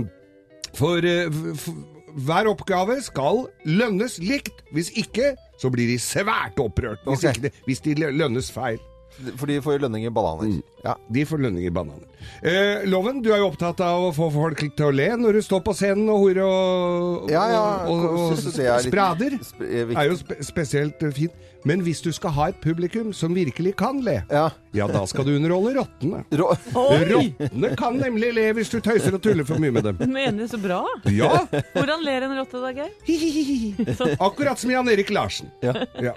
for 0.79 1.11
eh, 1.11 1.27
f- 1.27 1.59
f- 1.59 1.75
hver 2.15 2.49
oppgave 2.51 3.01
skal 3.03 3.45
lønnes 3.67 4.19
likt. 4.23 4.65
Hvis 4.75 4.93
ikke, 4.99 5.35
så 5.61 5.71
blir 5.75 5.91
de 5.91 5.99
svært 6.03 6.59
opprørt. 6.63 7.03
Hvis, 7.09 7.25
okay. 7.25 7.47
det, 7.49 7.55
hvis 7.67 7.83
de 7.85 7.95
lønnes 8.15 8.51
feil. 8.55 8.79
For 9.39 9.47
de 9.47 9.61
får 9.63 9.79
lønning 9.79 10.09
i 10.09 10.11
bananer. 10.11 10.57
Ja. 10.83 10.97
De 11.15 11.23
får 11.29 11.39
lønning 11.45 11.63
i 11.69 11.71
bananer. 11.71 12.09
Eh, 12.43 12.83
Loven, 12.91 13.21
du 13.23 13.29
er 13.31 13.39
jo 13.45 13.47
opptatt 13.53 13.79
av 13.87 14.09
å 14.09 14.13
få 14.17 14.27
folk 14.35 14.59
til 14.75 14.89
å 14.89 14.91
le 14.91 15.07
når 15.21 15.39
du 15.39 15.43
står 15.47 15.63
på 15.69 15.75
scenen 15.79 16.09
og 16.11 16.19
horer 16.25 16.43
og, 16.43 17.31
Ja, 17.31 17.45
ja, 17.53 17.63
og, 17.87 17.95
og, 17.95 18.17
og 18.25 18.35
synes 18.41 18.59
det 18.59 18.67
er 18.73 18.83
sprader. 18.89 19.37
sp- 19.39 19.63
er 19.95 20.09
jo 20.11 20.19
spe 20.19 20.41
spesielt 20.43 21.07
eh, 21.07 21.15
fint. 21.15 21.47
Men 21.65 21.81
hvis 21.81 22.03
du 22.05 22.11
skal 22.13 22.31
ha 22.37 22.49
et 22.53 22.59
publikum 22.61 23.13
som 23.17 23.33
virkelig 23.35 23.75
kan 23.81 24.01
le, 24.05 24.19
Ja. 24.31 24.51
ja, 24.77 24.87
da 24.87 25.05
skal 25.09 25.25
du 25.25 25.33
underholde 25.37 25.79
rottene. 25.79 26.25
Rå 26.37 26.51
Rottene 26.75 27.71
kan 27.81 27.97
nemlig 28.01 28.35
le 28.37 28.51
hvis 28.59 28.69
du 28.75 28.81
tøyser 28.85 29.15
og 29.17 29.23
tuller 29.25 29.45
for 29.49 29.59
mye 29.63 29.73
med 29.73 29.85
dem. 29.89 29.97
Du 29.97 30.07
mener 30.13 30.47
så 30.51 30.61
bra. 30.61 30.83
Ja, 31.09 31.47
Hvordan 31.73 32.05
ler 32.05 32.27
en 32.29 32.37
rotte 32.39 32.61
da, 32.61 32.73
Geir? 32.77 32.93
akkurat 34.29 34.59
som 34.61 34.71
Jan 34.71 34.89
Erik 34.93 35.11
Larsen. 35.15 35.49
Ja. 35.65 36.13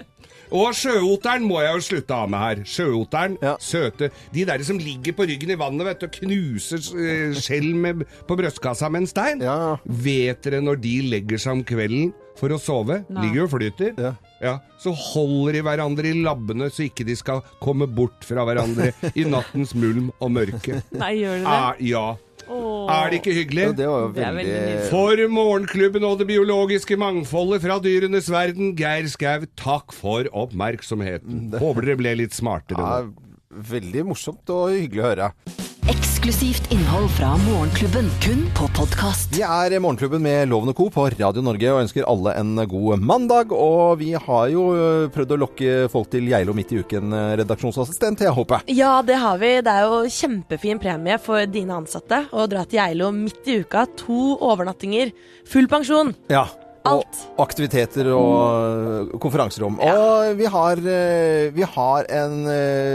Og 0.48 0.72
sjøoteren 0.72 1.44
må 1.44 1.58
jeg 1.60 1.74
jo 1.76 1.82
slutte 1.84 2.14
av 2.16 2.28
med 2.32 2.40
her. 2.40 2.62
Sjøoteren, 2.68 3.34
Ja. 3.44 3.56
søte 3.60 4.10
De 4.32 4.44
der 4.48 4.62
som 4.64 4.78
ligger 4.80 5.12
på 5.12 5.26
ryggen 5.28 5.50
i 5.52 5.58
vannet 5.60 5.84
vet 5.84 6.00
du, 6.00 6.06
og 6.06 6.12
knuser 6.12 6.80
eh, 6.96 7.34
skjell 7.36 7.74
med, 7.76 8.04
på 8.26 8.36
brystkassa 8.38 8.88
med 8.90 9.02
en 9.04 9.10
stein. 9.10 9.40
Ja. 9.44 9.76
Vet 9.84 10.42
dere 10.44 10.60
når 10.64 10.80
de 10.80 10.94
legger 11.10 11.38
seg 11.40 11.52
om 11.58 11.64
kvelden 11.68 12.12
for 12.38 12.48
å 12.54 12.58
sove? 12.60 13.02
Nei. 13.10 13.26
Ligger 13.26 13.44
og 13.48 13.52
flyter. 13.56 13.92
Ja. 14.00 14.14
Ja, 14.42 14.58
Så 14.78 14.92
holder 14.94 15.56
de 15.58 15.62
hverandre 15.66 16.10
i 16.12 16.14
labbene 16.22 16.68
så 16.70 16.84
ikke 16.86 17.06
de 17.08 17.16
skal 17.18 17.42
komme 17.62 17.88
bort 17.90 18.22
fra 18.26 18.44
hverandre 18.46 18.92
i 19.18 19.24
nattens 19.34 19.74
mulm 19.74 20.12
og 20.22 20.30
mørke. 20.36 20.80
Nei, 20.94 21.12
gjør 21.18 21.40
de 21.40 21.44
det? 21.44 21.58
Er, 21.58 21.84
ja. 21.88 22.04
Åh. 22.48 22.88
Er 22.94 23.10
det 23.10 23.18
ikke 23.18 23.34
hyggelig? 23.36 23.64
Ja, 23.66 23.72
det 23.76 23.88
var 23.90 24.04
jo 24.04 24.10
Det 24.14 24.24
veldig 24.24 24.52
veldig. 24.54 24.84
For 24.88 25.22
Morgenklubben 25.34 26.06
og 26.08 26.20
det 26.22 26.28
biologiske 26.30 26.96
mangfoldet 27.00 27.64
fra 27.66 27.76
dyrenes 27.84 28.30
verden, 28.32 28.70
Geir 28.78 29.10
Skau, 29.12 29.44
takk 29.58 29.92
for 29.92 30.30
oppmerksomheten. 30.32 31.48
Håper 31.60 31.88
dere 31.90 32.00
ble 32.00 32.14
litt 32.22 32.36
smartere 32.38 32.78
ja, 32.84 33.02
nå. 33.08 33.26
Veldig 33.68 34.06
morsomt 34.12 34.54
og 34.54 34.70
hyggelig 34.76 35.02
å 35.02 35.10
høre. 35.10 35.32
Eksklusivt 35.88 36.72
innhold 36.72 37.08
fra 37.10 37.30
Morgenklubben, 37.36 38.10
kun 38.20 38.42
på 38.56 38.66
podkast. 38.76 39.30
Vi 39.32 39.40
er 39.40 39.72
Morgenklubben 39.80 40.20
med 40.20 40.50
Loven 40.50 40.68
og 40.68 40.76
Co. 40.76 40.90
på 40.92 41.06
Radio 41.14 41.40
Norge 41.40 41.70
og 41.72 41.80
ønsker 41.80 42.04
alle 42.04 42.34
en 42.36 42.60
god 42.68 43.00
mandag. 43.00 43.54
Og 43.56 43.96
vi 44.02 44.10
har 44.12 44.50
jo 44.52 44.66
prøvd 45.14 45.32
å 45.32 45.40
lokke 45.46 45.78
folk 45.88 46.10
til 46.12 46.28
Geilo 46.28 46.52
midt 46.56 46.76
i 46.76 46.82
uken, 46.82 47.16
redaksjonsassistent, 47.40 48.20
jeg 48.26 48.36
håper. 48.36 48.68
Ja, 48.68 48.98
det 49.00 49.16
har 49.16 49.40
vi. 49.40 49.54
Det 49.64 49.72
er 49.72 49.88
jo 49.88 50.04
kjempefin 50.12 50.82
premie 50.82 51.16
for 51.24 51.48
dine 51.48 51.80
ansatte 51.80 52.26
å 52.36 52.44
dra 52.52 52.68
til 52.68 52.82
Geilo 52.82 53.08
midt 53.24 53.48
i 53.48 53.62
uka. 53.64 53.88
To 54.04 54.36
overnattinger, 54.44 55.16
full 55.48 55.72
pensjon. 55.72 56.12
Ja. 56.28 56.44
Og 56.86 57.02
aktiviteter 57.42 58.06
og 58.14 59.10
ø, 59.12 59.18
konferanserom. 59.20 59.80
Og 59.82 60.36
vi 60.38 60.46
har, 60.48 60.80
vi 61.52 61.66
har 61.74 62.06
en 62.20 62.36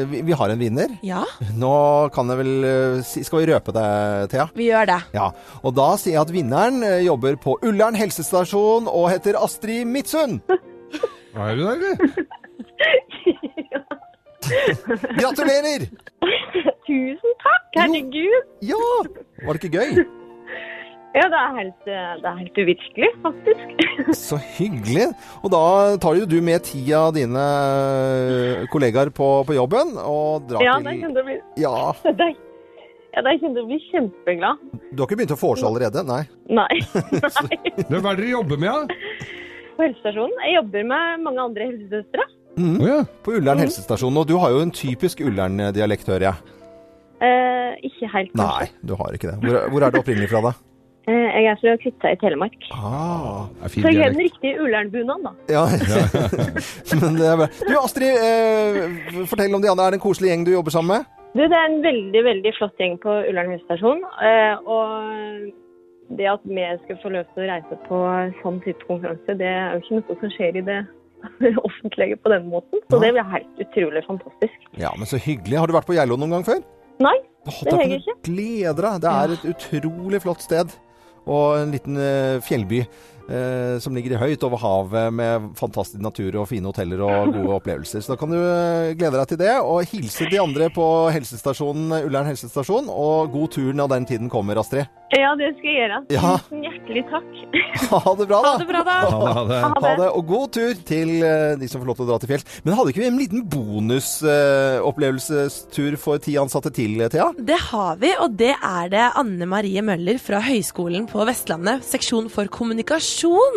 vi, 0.09 0.21
vi 0.25 0.31
har 0.39 0.49
en 0.53 0.59
vinner. 0.61 0.95
Ja, 1.05 1.23
Nå 1.59 1.73
kan 2.15 2.31
jeg 2.31 2.39
vel 2.39 3.01
si 3.05 3.23
Skal 3.27 3.43
vi 3.43 3.49
røpe 3.51 3.75
det, 3.75 3.85
Thea? 4.31 4.47
vi 4.55 4.69
gjør 4.71 4.87
det. 4.93 4.99
Ja, 5.13 5.27
og 5.61 5.75
da 5.77 5.91
sier 5.99 6.15
jeg 6.17 6.23
at 6.23 6.33
vinneren 6.33 6.81
jobber 7.05 7.35
på 7.43 7.57
Ullern 7.61 7.95
helsestasjon 7.99 8.87
og 8.89 9.09
heter 9.13 9.37
Astrid 9.41 9.85
Midtsund. 9.87 10.39
Er 11.33 11.55
du 11.57 11.63
der, 11.65 11.73
eller? 11.73 11.95
Gratulerer! 15.19 15.85
Tusen 16.87 17.33
takk, 17.41 17.69
herregud. 17.77 18.35
Ja! 18.65 18.79
Var 19.45 19.57
det 19.57 19.63
ikke 19.63 19.79
gøy? 19.79 20.03
Ja, 21.13 21.27
det 21.29 21.37
er 21.37 21.51
helt, 21.59 21.83
eh, 21.85 22.13
det 22.23 22.25
er 22.29 22.37
helt 22.39 22.55
uvirkelig, 22.57 23.09
faktisk. 23.21 23.83
Så 24.27 24.39
hyggelig. 24.55 25.11
Og 25.45 25.51
da 25.53 25.61
tar 26.01 26.17
jo 26.17 26.25
du 26.29 26.39
med 26.41 26.65
ti 26.65 26.81
av 26.97 27.11
dine 27.13 27.43
eh, 27.43 28.63
kollegaer 28.73 29.11
på, 29.13 29.27
på 29.45 29.57
jobben 29.57 29.93
og 30.01 30.47
drar 30.49 30.65
Ja, 30.65 30.79
det 30.81 30.95
til 31.03 31.21
å 31.21 31.25
bli, 31.27 31.37
Ja. 31.61 31.75
det, 32.21 32.31
ja, 33.13 33.21
det 33.21 33.35
kommer 33.43 33.59
til 33.59 33.61
å 33.61 33.67
bli 33.69 33.79
kjempeglad. 33.91 34.65
Du 34.89 35.03
har 35.03 35.05
ikke 35.05 35.19
begynt 35.21 35.35
å 35.37 35.39
foreslå 35.43 35.69
allerede? 35.69 36.01
Nei. 36.09 36.23
Nei. 36.49 36.81
Nei. 36.81 37.61
Hva 37.93 38.01
er 38.01 38.01
det 38.01 38.23
dere 38.23 38.31
jobber 38.33 38.63
med, 38.65 38.73
da? 38.73 39.29
På 39.77 39.85
helsestasjonen. 39.85 40.41
Jeg 40.47 40.57
jobber 40.57 40.89
med 40.95 41.23
mange 41.29 41.45
andre 41.45 41.69
helsesøstre. 41.69 42.25
Å 42.57 42.89
ja. 42.89 42.99
På 43.25 43.37
Ullern 43.37 43.61
helsestasjon. 43.61 44.17
Og 44.17 44.27
du 44.29 44.35
har 44.41 44.53
jo 44.53 44.65
en 44.65 44.73
typisk 44.73 45.21
Ullern-dialekt, 45.25 46.09
hører 46.09 46.31
jeg. 46.31 46.59
Eh, 47.23 47.71
ikke 47.89 48.09
helt, 48.17 48.33
Nei, 48.37 48.67
du 48.81 48.97
har 48.97 49.13
ikke 49.15 49.29
det. 49.31 49.39
Hvor, 49.45 49.61
hvor 49.71 49.85
er 49.85 49.93
du 49.93 50.01
opprinnelig 50.01 50.33
fra, 50.33 50.41
da? 50.49 50.57
Eh, 51.03 51.29
jeg 51.35 51.47
er 51.51 51.57
fra 51.59 51.73
Kvitta 51.81 52.11
i 52.13 52.17
Telemark. 52.21 52.53
Ah, 52.71 53.49
Så 53.67 53.81
jeg 53.91 53.97
har 53.99 54.13
den 54.13 54.21
riktige 54.23 54.55
Ullern-bunaden, 54.63 55.25
da. 55.25 55.33
ja. 55.51 55.63
Men 57.01 57.17
det 57.19 57.25
er 57.27 57.41
bra. 57.41 57.47
Du 57.67 57.73
Astrid, 57.81 58.15
eh, 58.23 59.25
fortell 59.27 59.57
om 59.57 59.61
de 59.65 59.71
andre. 59.73 59.89
Er 59.89 59.91
det 59.95 59.99
en 59.99 60.05
koselig 60.05 60.31
gjeng 60.31 60.45
du 60.47 60.53
jobber 60.53 60.71
sammen 60.71 60.93
med? 60.95 61.11
Du, 61.33 61.41
det 61.41 61.57
er 61.57 61.67
en 61.67 61.81
veldig, 61.83 62.21
veldig 62.29 62.53
flott 62.55 62.79
gjeng 62.79 62.95
på 63.03 63.17
Ullern 63.27 63.51
helsestasjon. 63.51 64.03
Eh, 64.29 64.55
og 64.63 66.15
det 66.15 66.29
at 66.29 66.43
vi 66.47 66.67
skal 66.85 66.99
få 67.03 67.11
lov 67.17 67.27
til 67.33 67.43
å 67.43 67.49
reise 67.51 67.79
på 67.89 67.99
sånn 68.43 68.61
type 68.63 68.87
konferanse, 68.87 69.35
det 69.39 69.49
er 69.49 69.73
jo 69.75 69.83
ikke 69.83 69.99
noe 69.99 70.17
som 70.21 70.33
skjer 70.37 70.61
i 70.61 70.63
det 70.69 70.79
offentlige 71.67 72.19
på 72.23 72.31
den 72.31 72.47
måten. 72.53 72.79
Så 72.87 73.01
det 73.03 73.11
blir 73.15 73.27
helt 73.33 73.61
utrolig 73.65 74.05
fantastisk. 74.07 74.71
Ja, 74.79 74.93
men 74.95 75.09
så 75.09 75.19
hyggelig. 75.19 75.59
Har 75.59 75.67
du 75.67 75.75
vært 75.75 75.89
på 75.89 75.97
Geilo 75.99 76.15
noen 76.21 76.37
gang 76.37 76.47
før? 76.47 76.63
Nei, 77.03 77.15
Det 77.43 77.51
henger 77.51 77.73
har 77.73 77.81
kan 77.81 77.91
jeg 77.91 78.01
du 78.07 78.31
glede 78.31 78.81
deg. 78.85 79.03
Det 79.03 79.13
er 79.19 79.35
et 79.35 79.45
utrolig 79.51 80.23
flott 80.23 80.43
sted. 80.45 80.71
Og 81.29 81.57
en 81.61 81.73
liten 81.73 81.97
eh, 81.99 82.41
fjellby 82.43 82.81
eh, 82.83 83.75
som 83.83 83.95
ligger 83.95 84.19
høyt 84.19 84.43
over 84.43 84.59
havet 84.59 85.13
med 85.15 85.51
fantastisk 85.59 86.01
natur 86.03 86.41
og 86.41 86.49
fine 86.51 86.67
hoteller 86.67 87.03
og 87.05 87.31
gode 87.35 87.55
opplevelser. 87.59 88.03
Så 88.03 88.13
da 88.13 88.19
kan 88.19 88.33
du 88.33 88.39
eh, 88.39 88.91
glede 88.99 89.19
deg 89.19 89.31
til 89.31 89.41
det. 89.43 89.53
Og 89.61 89.87
hilse 89.93 90.27
de 90.31 90.41
andre 90.41 90.69
på 90.73 90.87
helsestasjonen, 91.15 91.95
Ullern 92.03 92.29
helsestasjon. 92.31 92.91
Og 92.91 93.31
god 93.33 93.55
tur 93.55 93.71
når 93.77 93.95
den 93.95 94.09
tiden 94.13 94.31
kommer, 94.33 94.59
Astrid. 94.59 94.89
Ja, 95.19 95.31
det 95.39 95.49
skal 95.57 95.69
jeg 95.69 95.77
gjøre. 95.81 95.97
Ja. 96.13 96.19
Tusen 96.43 96.59
hjertelig 96.65 97.03
takk. 97.11 97.29
Ha 97.93 98.11
det 98.17 98.25
bra, 98.29 98.39
da. 98.43 98.51
Ha 98.53 98.57
det 98.61 98.67
bra, 98.69 98.81
da. 98.85 98.91
Ha 99.03 99.07
det, 99.09 99.15
ha 99.33 99.43
det. 99.49 99.57
Ha 99.73 99.79
det. 99.99 100.07
og 100.17 100.23
god 100.29 100.47
tur 100.55 100.73
til 100.87 101.09
eh, 101.25 101.55
de 101.59 101.67
som 101.69 101.81
får 101.81 101.87
lov 101.89 101.97
til 101.99 102.05
å 102.05 102.09
dra 102.11 102.17
til 102.21 102.29
fjells. 102.31 102.45
Men 102.65 102.75
hadde 102.77 102.89
ikke 102.93 103.03
vi 103.03 103.09
en 103.09 103.21
liten 103.21 103.41
bonusopplevelsestur 103.53 105.91
for 106.01 106.15
ti 106.23 106.33
ansatte 106.41 106.69
til, 106.75 106.91
eh, 107.01 107.09
Thea? 107.13 107.27
Det 107.37 107.59
har 107.69 107.93
vi, 108.01 108.11
og 108.23 108.29
det 108.39 108.53
er 108.55 108.85
det 108.93 109.05
Anne 109.19 109.45
Marie 109.49 109.81
Møller 109.85 110.17
fra 110.21 110.37
Høgskolen 110.45 111.03
på 111.11 111.19
Vestlandet, 111.27 111.77
seksjon 111.87 112.27
for 112.33 112.45
kommunikasjon 112.53 113.55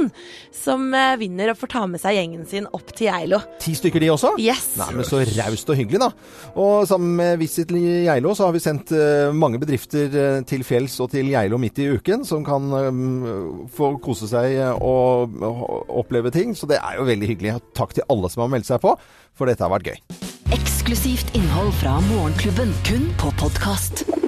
som 0.57 0.81
eh, 0.95 1.17
vinner 1.21 1.47
og 1.53 1.59
får 1.61 1.69
ta 1.77 1.83
med 1.91 1.99
seg 2.03 2.13
gjengen 2.19 2.45
sin 2.49 2.67
opp 2.77 2.89
til 2.97 3.07
Geilo. 3.11 3.39
Ti 3.63 3.73
stykker 3.79 4.01
de 4.03 4.09
også? 4.15 4.31
Yes. 4.43 4.65
Nei, 4.81 4.91
men 4.99 5.05
Så 5.09 5.17
raust 5.37 5.71
og 5.73 5.77
hyggelig, 5.79 6.01
da. 6.03 6.11
Og 6.59 6.75
sammen 6.91 7.11
med 7.21 7.31
Visit 7.41 7.71
Geilo 7.73 8.31
så 8.37 8.43
har 8.49 8.55
vi 8.57 8.61
sendt 8.65 8.89
mange 9.37 9.59
bedrifter 9.63 10.07
til 10.49 10.61
fjells 10.67 10.95
og 11.05 11.09
til 11.13 11.27
Geilo 11.33 11.46
midt 11.61 11.79
i 11.79 11.89
uken, 11.95 12.27
som 12.27 12.45
kan 12.47 12.67
um, 12.73 13.67
få 13.73 13.95
kose 14.03 14.29
seg 14.31 14.59
eh, 14.59 14.75
og, 14.83 15.39
og 15.47 15.95
oppleve 16.03 16.35
ting. 16.35 16.57
Så 16.59 16.69
det 16.71 16.81
er 16.83 16.99
jo 16.99 17.07
veldig 17.09 17.31
hyggelig. 17.31 17.57
Takk 17.79 17.95
til 17.97 18.07
alle 18.13 18.33
som 18.33 18.47
har 18.47 18.53
meldt 18.57 18.69
seg 18.69 18.83
på, 18.83 18.97
for 19.37 19.51
dette 19.51 19.63
har 19.63 19.73
vært 19.73 19.93
gøy. 19.93 20.23
Eksklusivt 20.57 21.35
innhold 21.39 21.75
fra 21.81 21.99
Morgenklubben, 22.11 22.75
kun 22.87 23.11
på 23.23 23.35
podkast. 23.41 24.26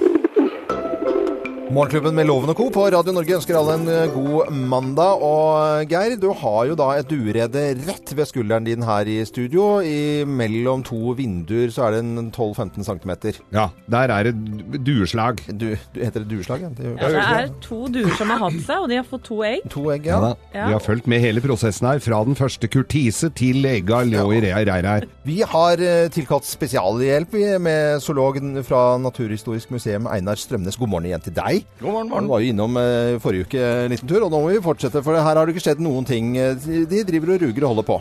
Morgenklubben 1.69 2.15
med 2.17 2.25
Loven 2.25 2.49
og 2.49 2.57
Co. 2.57 2.65
på 2.73 2.83
Radio 2.89 3.13
Norge 3.13 3.35
ønsker 3.35 3.53
alle 3.53 3.75
en 3.77 3.89
eh, 3.93 4.09
god 4.09 4.47
mandag. 4.49 5.21
Og 5.21 5.91
Geir, 5.91 6.15
du 6.17 6.31
har 6.33 6.63
jo 6.65 6.73
da 6.73 6.87
et 6.97 7.11
duerede 7.11 7.61
rett 7.85 8.09
ved 8.17 8.25
skulderen 8.25 8.65
din 8.65 8.81
her 8.81 9.05
i 9.05 9.19
studio. 9.29 9.77
I 9.85 10.25
mellom 10.25 10.81
to 10.87 11.13
vinduer 11.13 11.69
så 11.69 11.85
er 11.85 11.93
det 11.93 11.99
en 12.07 12.31
12-15 12.33 12.87
cm. 12.87 13.13
Ja, 13.53 13.67
der 13.85 14.13
er 14.15 14.31
det 14.31 14.81
dueslag. 14.81 15.43
Du, 15.45 15.67
du, 15.93 15.99
heter 16.01 16.23
det 16.23 16.31
dueslag? 16.31 16.65
Ja? 16.65 16.71
Det, 16.73 16.95
Ja, 17.03 17.11
det 17.13 17.27
er 17.35 17.53
to 17.61 17.83
duer 17.93 18.17
som 18.17 18.33
har 18.33 18.41
hatt 18.47 18.57
seg, 18.65 18.87
og 18.87 18.89
de 18.89 18.97
har 18.97 19.05
fått 19.11 19.27
to 19.29 19.39
egg. 19.45 19.69
To 19.69 19.85
egg, 19.93 20.09
Ja 20.09 20.19
ja. 20.31 20.33
Vi 20.55 20.73
har 20.73 20.81
fulgt 20.81 21.05
med 21.05 21.21
hele 21.21 21.45
prosessen 21.45 21.85
her, 21.91 22.01
fra 22.01 22.23
den 22.25 22.39
første 22.39 22.65
kurtise 22.65 23.29
til 23.37 23.61
egga 23.69 24.01
lå 24.09 24.25
i 24.39 24.41
rea 24.47 24.65
reir 24.65 24.89
her. 24.89 25.05
Vi 25.21 25.37
har 25.53 25.85
eh, 25.85 26.09
tilkalt 26.17 26.49
spesialhjelp 26.49 27.37
med 27.61 28.01
zoologen 28.01 28.57
fra 28.65 28.97
Naturhistorisk 28.97 29.69
museum, 29.77 30.09
Einar 30.09 30.41
Strømnes. 30.41 30.81
God 30.81 30.95
morgen 30.97 31.11
igjen 31.13 31.29
til 31.29 31.37
deg. 31.37 31.58
God 31.79 31.91
morgen, 31.91 32.09
morgen. 32.11 32.27
Du 32.27 32.33
var 32.33 32.43
jo 32.43 32.53
innom 32.53 32.77
eh, 32.81 33.17
forrige 33.23 33.47
uke 33.47 33.59
en 33.85 33.91
liten 33.93 34.09
tur, 34.09 34.23
og 34.25 34.31
nå 34.33 34.39
må 34.43 34.53
vi 34.53 34.61
fortsette, 34.63 35.03
for 35.05 35.17
her 35.17 35.27
har 35.39 35.45
det 35.45 35.55
ikke 35.55 35.65
skjedd 35.67 35.83
noen 35.83 36.07
ting. 36.07 36.33
Eh, 36.39 36.55
De 36.89 37.03
driver 37.07 37.35
og 37.35 37.45
ruger 37.45 37.65
og 37.65 37.73
holder 37.75 37.87
på. 37.89 37.99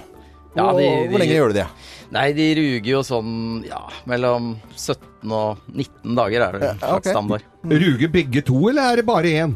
Ja, 0.57 0.71
de, 0.75 0.83
de- 0.83 1.11
Hvor 1.12 1.23
lenge 1.23 1.37
gjør 1.37 1.53
de 1.53 1.61
det? 1.61 1.66
Nei, 2.14 2.27
de 2.33 2.47
ruger 2.57 2.88
jo 2.94 3.03
sånn 3.05 3.33
ja, 3.68 3.83
mellom 4.09 4.55
17 4.75 5.35
og 5.37 5.61
19 5.68 6.16
dager 6.16 6.47
er 6.47 6.57
det 6.57 6.71
en 6.71 6.81
slags 6.81 7.03
okay. 7.03 7.12
standard. 7.12 7.44
Ruger 7.68 8.11
begge 8.14 8.42
to, 8.49 8.57
eller 8.71 8.94
er 8.94 9.03
det 9.03 9.07
bare 9.09 9.35
én? 9.44 9.55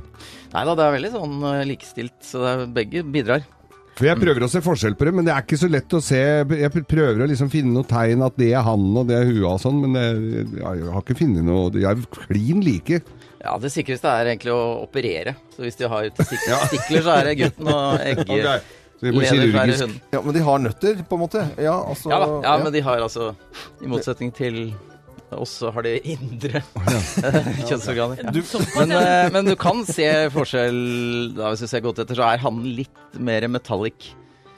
Nei 0.52 0.64
da, 0.68 0.74
det 0.76 0.84
er 0.84 0.94
veldig 0.98 1.12
sånn 1.14 1.36
eh, 1.48 1.62
likestilt, 1.70 2.18
så 2.28 2.42
det 2.44 2.52
er, 2.52 2.64
begge 2.76 3.02
bidrar. 3.08 3.46
For 3.92 4.08
jeg 4.08 4.18
prøver 4.22 4.44
å 4.46 4.48
se 4.48 4.62
forskjell 4.64 4.94
på 4.96 5.04
det, 5.04 5.12
men 5.18 5.26
det 5.26 5.34
er 5.34 5.44
ikke 5.44 5.58
så 5.60 5.68
lett 5.68 5.92
å 5.92 6.00
se. 6.02 6.20
Jeg 6.48 6.84
prøver 6.88 7.24
å 7.24 7.28
liksom 7.28 7.50
finne 7.52 7.74
noe 7.74 7.88
tegn 7.88 8.24
at 8.24 8.38
det 8.40 8.52
er 8.56 8.64
han 8.64 8.86
og 8.96 9.10
det 9.10 9.18
er 9.18 9.28
hua 9.28 9.50
og 9.54 9.60
sånn, 9.60 9.82
men 9.84 9.98
jeg, 10.00 10.46
jeg 10.62 10.92
har 10.94 11.02
ikke 11.02 11.18
funnet 11.18 11.44
noe 11.44 11.66
De 11.74 11.84
er 11.88 12.00
klin 12.16 12.62
like. 12.64 13.02
Ja, 13.42 13.56
det 13.60 13.72
sikreste 13.74 14.08
er 14.08 14.30
egentlig 14.30 14.54
å 14.54 14.62
operere. 14.84 15.34
Så 15.52 15.66
hvis 15.66 15.76
de 15.80 15.90
har 15.90 16.08
testikler, 16.16 17.02
så 17.04 17.18
er 17.18 17.28
det 17.28 17.36
gutten 17.42 17.68
og 17.68 18.06
egger. 18.06 18.62
Hunden. 19.02 19.96
Ja, 20.14 20.20
Men 20.22 20.36
de 20.36 20.42
har 20.46 20.60
nøtter, 20.62 21.00
på 21.08 21.16
en 21.18 21.22
måte? 21.24 21.42
Ja, 21.58 21.74
altså, 21.74 22.12
Ja 22.12 22.20
da, 22.22 22.28
ja, 22.46 22.52
men 22.62 22.72
de 22.72 22.82
har 22.86 23.02
altså, 23.02 23.32
i 23.82 23.90
motsetning 23.90 24.30
til 24.36 24.60
oss, 25.40 25.58
så 25.62 25.72
har 25.74 25.86
de 25.86 25.96
indre 26.14 26.62
kjønnsorganer. 27.68 28.24
Ja. 28.24 28.62
Men, 28.78 28.96
eh, 28.98 29.28
men 29.34 29.52
du 29.52 29.54
kan 29.60 29.84
se 29.88 30.08
forskjell, 30.34 30.82
da, 31.36 31.52
hvis 31.52 31.64
du 31.64 31.70
ser 31.70 31.84
godt 31.84 32.02
etter, 32.04 32.18
så 32.18 32.28
er 32.32 32.42
han 32.42 32.60
litt 32.78 33.20
mer 33.20 33.46
metallic. 33.52 34.12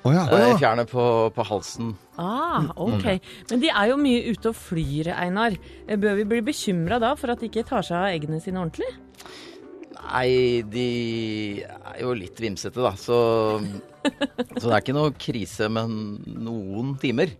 Oh 0.05 0.13
ja. 0.13 0.27
oh 0.29 0.37
ja. 0.37 0.57
fjærene 0.61 0.85
på, 0.85 1.05
på 1.33 1.47
halsen. 1.49 1.95
Ah, 2.21 2.69
ok. 2.77 3.07
Men 3.51 3.63
de 3.63 3.71
er 3.73 3.89
jo 3.89 3.97
mye 3.97 4.35
ute 4.35 4.51
og 4.51 4.59
flyr, 4.59 5.09
Einar. 5.17 5.57
Eh, 5.89 5.97
Bør 6.01 6.19
vi 6.21 6.27
bli 6.29 6.43
bekymra 6.45 7.01
da 7.01 7.15
for 7.17 7.33
at 7.33 7.41
de 7.41 7.49
ikke 7.49 7.65
tar 7.71 7.87
seg 7.87 7.97
av 8.03 8.11
eggene 8.13 8.43
sine 8.45 8.61
ordentlig? 8.61 8.91
Nei, 10.05 10.63
de 10.71 10.87
er 11.65 12.01
jo 12.03 12.13
litt 12.17 12.39
vimsete, 12.43 12.83
da. 12.85 12.93
Så, 13.01 13.17
så 14.05 14.67
det 14.69 14.75
er 14.75 14.83
ikke 14.83 14.95
noe 14.97 15.15
krise 15.17 15.71
med 15.73 15.91
noen 16.45 16.95
timer. 17.03 17.33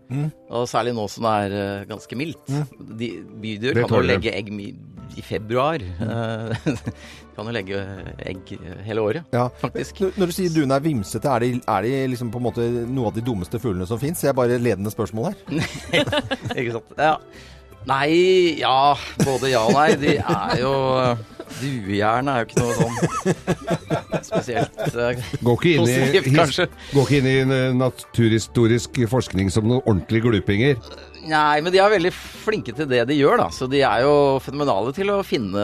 Og 0.49 0.65
særlig 0.71 0.95
nå 0.97 1.05
som 1.11 1.27
det 1.27 1.35
er 1.45 1.55
eh, 1.59 1.85
ganske 1.91 2.17
mildt. 2.19 2.51
De 2.99 3.11
Bydyr 3.43 3.83
kan 3.85 3.99
jo 3.99 4.03
legge 4.09 4.33
egg 4.35 4.51
i 5.15 5.21
februar. 5.23 5.79
Mm. 6.01 6.79
kan 7.35 7.47
jo 7.47 7.53
legge 7.53 7.81
egg 8.25 8.53
hele 8.87 9.03
året, 9.05 9.29
Ja. 9.35 9.45
faktisk. 9.61 10.01
Når 10.01 10.17
når 10.23 10.31
du 10.31 10.35
sier 10.39 10.53
duene 10.55 10.77
er 10.79 10.85
vimsete, 10.85 11.29
er 11.31 11.45
de, 11.45 11.51
er 11.61 11.85
de 11.85 11.93
liksom 12.15 12.31
på 12.33 12.41
en 12.41 12.47
måte 12.47 12.65
noe 12.89 13.11
av 13.11 13.17
de 13.17 13.23
dummeste 13.27 13.61
fuglene 13.61 13.87
som 13.87 14.01
fins? 14.01 14.23
Jeg 14.25 14.33
er 14.33 14.39
bare 14.41 14.57
ledende 14.59 14.91
spørsmål 14.93 15.29
her. 15.31 15.37
Ikke 16.57 16.79
sant? 16.79 16.97
Ja. 16.97 17.15
Nei, 17.85 18.57
ja. 18.57 18.95
Både 19.21 19.51
ja 19.53 19.61
og 19.67 19.75
nei. 19.77 19.91
De 20.01 20.15
er 20.17 20.55
jo 20.63 20.73
Duejern 21.61 22.29
er 22.31 22.41
jo 22.41 22.47
ikke 22.49 22.63
noe 22.63 22.75
sånn 22.79 22.95
spesielt 24.25 24.79
eh, 24.91 25.25
Går 25.45 25.57
ikke 25.59 25.73
inn 25.73 25.89
i, 25.89 25.97
positivt, 26.35 26.77
går 26.93 27.09
ikke 27.09 27.19
inn 27.21 27.29
i 27.29 27.35
eh, 27.43 27.73
naturhistorisk 27.77 29.01
forskning 29.11 29.51
som 29.53 29.67
noen 29.69 29.83
ordentlige 29.83 30.25
glupinger. 30.27 30.79
Nei, 31.25 31.57
men 31.65 31.73
de 31.73 31.79
er 31.81 31.89
veldig 31.89 32.11
flinke 32.13 32.73
til 32.77 32.85
det 32.89 32.99
de 33.09 33.15
gjør, 33.17 33.39
da. 33.41 33.47
Så 33.53 33.65
de 33.69 33.79
er 33.85 34.03
jo 34.05 34.37
fenomenale 34.45 34.91
til 34.93 35.09
å 35.09 35.19
finne 35.25 35.63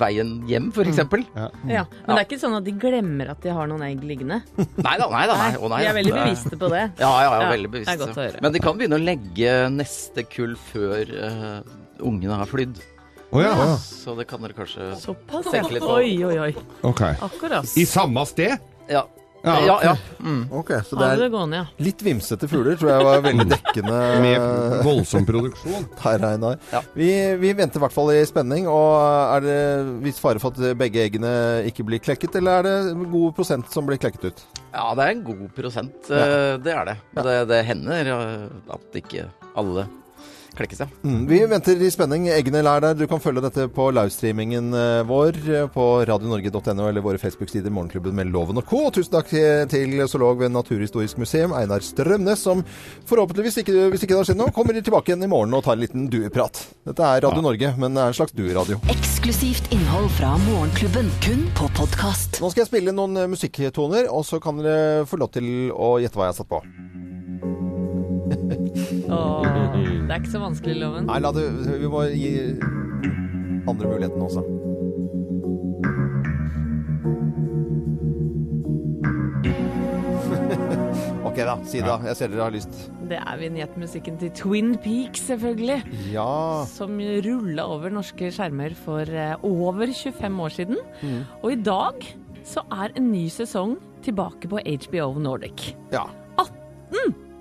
veien 0.00 0.32
hjem, 0.50 0.70
f.eks. 0.74 0.90
eksempel 0.90 1.22
Ja, 1.36 1.84
Men 2.02 2.16
det 2.16 2.16
er 2.16 2.26
ikke 2.26 2.40
sånn 2.42 2.56
at 2.58 2.66
de 2.66 2.74
glemmer 2.82 3.30
at 3.34 3.42
de 3.44 3.54
har 3.54 3.70
noen 3.70 3.84
egg 3.86 4.02
liggende? 4.06 4.40
Nei 4.58 4.96
da, 4.98 5.06
nei 5.12 5.22
da. 5.30 5.36
Nei, 5.38 5.52
å, 5.54 5.70
nei, 5.70 5.82
de 5.84 5.90
er 5.92 5.98
veldig 6.00 6.16
bevisste 6.16 6.58
på 6.58 6.72
det. 6.72 6.82
Ja, 6.98 7.12
ja, 7.12 7.28
ja, 7.28 7.38
Ja, 7.44 7.52
veldig 7.52 7.70
bevisste. 7.76 8.26
Men 8.42 8.56
de 8.56 8.62
kan 8.64 8.80
begynne 8.80 8.98
å 8.98 9.02
legge 9.02 9.54
neste 9.70 10.26
kull 10.30 10.56
før 10.72 11.14
uh, 11.14 11.60
ungene 12.02 12.42
har 12.42 12.50
flydd. 12.50 12.82
Å 13.32 13.40
ja. 13.40 13.54
Så 13.80 14.12
det 14.18 14.26
kan 14.28 14.42
dere 14.44 14.52
kanskje 14.56 14.90
Såpass, 15.00 15.46
tenke 15.48 15.72
litt 15.78 15.82
på. 15.86 15.96
Oi, 15.96 16.12
oi, 16.28 16.36
oi. 16.50 16.52
Ok. 16.84 17.00
Akkurat. 17.24 17.76
I 17.80 17.86
samme 17.88 18.26
sted? 18.28 18.58
Ja. 18.92 19.06
Ja. 19.42 19.54
Ja, 19.66 19.76
ja. 19.82 19.92
Mm. 20.22 20.44
Ok, 20.54 20.68
Så 20.86 20.94
Ha 21.00 21.06
det 21.08 21.16
det 21.18 21.24
er 21.24 21.30
gående, 21.32 21.56
ja. 21.64 21.64
litt 21.82 21.98
vimsete 22.06 22.46
fugler, 22.46 22.76
tror 22.78 22.92
jeg 22.92 23.06
var 23.08 23.24
veldig 23.24 23.46
dekkende. 23.50 23.96
Med 24.22 24.84
voldsom 24.86 25.24
produksjon. 25.26 25.88
Her, 26.04 26.22
Einar. 26.28 26.60
Ja. 26.70 26.78
Vi, 26.94 27.08
vi 27.42 27.50
venter 27.58 27.80
i 27.80 27.82
hvert 27.82 27.96
fall 27.96 28.12
i 28.14 28.20
spenning. 28.28 28.68
Og 28.70 28.92
er 29.02 29.42
det 29.48 29.56
viss 30.04 30.20
fare 30.22 30.38
for 30.38 30.54
at 30.54 30.76
begge 30.78 31.02
eggene 31.08 31.32
ikke 31.66 31.82
blir 31.88 31.98
klekket, 32.04 32.38
eller 32.38 32.60
er 32.60 32.68
det 32.68 33.08
god 33.16 33.34
prosent 33.40 33.66
som 33.74 33.88
blir 33.88 33.98
klekket 33.98 34.28
ut? 34.30 34.44
ja, 34.72 34.86
det 34.96 35.08
er 35.08 35.16
en 35.16 35.24
god 35.26 35.42
prosent. 35.58 36.06
eh, 36.12 36.54
Det 36.62 36.76
er 36.78 36.92
det. 36.92 36.96
Det, 37.18 37.34
det 37.50 37.64
hender 37.66 38.12
eh, 38.14 38.46
at 38.78 39.00
ikke 39.02 39.26
alle 39.58 39.88
klekkes, 40.56 40.80
ja. 40.82 40.86
Mm, 41.04 41.26
vi 41.28 41.38
venter 41.50 41.80
i 41.82 41.90
spenning. 41.92 42.28
Eggene 42.32 42.62
lær 42.64 42.82
der. 42.84 42.96
Du 42.98 43.06
kan 43.10 43.20
følge 43.22 43.42
dette 43.44 43.66
på 43.72 43.88
livestreamingen 43.94 44.72
eh, 44.76 45.02
vår 45.08 45.38
eh, 45.48 45.66
på 45.72 45.86
radionorge.no 46.08 46.88
eller 46.88 47.04
våre 47.04 47.20
Facebook-sider 47.20 47.72
Morgenklubben 47.72 48.16
med 48.16 48.32
Loven 48.32 48.60
og 48.60 48.66
co. 48.68 48.84
Og 48.88 48.94
Tusen 48.96 49.14
takk 49.14 49.30
til, 49.32 49.66
til 49.72 50.02
zoolog 50.10 50.40
ved 50.42 50.52
Naturhistorisk 50.54 51.20
museum, 51.22 51.54
Einar 51.56 51.84
Strømnes, 51.84 52.44
som 52.44 52.64
forhåpentligvis, 53.08 53.60
ikke, 53.62 53.88
hvis 53.92 54.04
ikke 54.04 54.14
det 54.14 54.20
har 54.20 54.30
skjedd 54.30 54.40
noe, 54.42 54.54
kommer 54.54 54.76
tilbake 54.78 55.12
igjen 55.12 55.26
i 55.26 55.30
morgen 55.30 55.56
og 55.56 55.64
tar 55.66 55.78
en 55.78 55.84
liten 55.84 56.08
dueprat. 56.12 56.64
Dette 56.88 57.08
er 57.08 57.24
Radio 57.26 57.44
Norge, 57.44 57.74
men 57.80 57.96
det 57.96 58.04
er 58.04 58.12
en 58.12 58.18
slags 58.20 58.36
dueradio. 58.36 58.80
Eksklusivt 58.92 59.72
innhold 59.74 60.10
fra 60.18 60.34
Morgenklubben, 60.48 61.10
kun 61.24 61.46
på 61.58 61.70
podkast. 61.78 62.42
Nå 62.42 62.52
skal 62.52 62.66
jeg 62.66 62.72
spille 62.72 62.96
noen 62.96 63.24
eh, 63.24 63.30
musikktoner, 63.32 64.10
og 64.12 64.26
så 64.28 64.42
kan 64.42 64.60
dere 64.62 65.06
få 65.08 65.20
lov 65.22 65.32
til 65.36 65.70
å 65.72 65.96
gjette 66.02 66.18
hva 66.18 66.30
jeg 66.30 66.36
har 66.36 66.42
satt 66.42 66.52
på. 66.52 66.62
Åh, 69.12 69.61
det 70.12 70.18
er 70.18 70.24
ikke 70.26 70.34
så 70.34 70.40
vanskelig, 70.42 70.74
Loven. 70.76 71.06
Nei, 71.08 71.14
la 71.24 71.30
det, 71.32 71.42
vi 71.80 71.88
må 71.88 72.02
gi 72.12 72.32
andre 73.64 73.88
muligheten 73.88 74.20
også. 74.20 74.42
ok 81.30 81.40
da, 81.48 81.54
si 81.64 81.80
det, 81.80 81.88
da. 81.88 81.96
Jeg 82.10 82.18
ser 82.20 82.28
dere 82.34 82.44
har 82.44 82.52
lyst. 82.52 82.76
Det 83.08 83.16
er 83.22 83.40
vignettmusikken 83.40 84.20
til 84.20 84.28
Twin 84.36 84.76
Peaks, 84.84 85.24
selvfølgelig. 85.32 85.80
Ja. 86.12 86.28
Som 86.68 87.00
rulla 87.00 87.64
over 87.72 87.88
norske 87.96 88.28
skjermer 88.36 88.76
for 88.84 89.08
eh, 89.08 89.32
over 89.40 89.88
25 89.96 90.40
år 90.44 90.52
siden. 90.60 90.76
Og 91.40 91.56
i 91.56 91.60
dag 91.72 91.96
så 92.44 92.68
er 92.68 92.92
en 93.00 93.08
ny 93.14 93.30
sesong 93.32 93.80
tilbake 94.04 94.44
på 94.52 94.60
HBO 94.60 95.16
Nordic. 95.24 95.72
ja. 95.88 96.04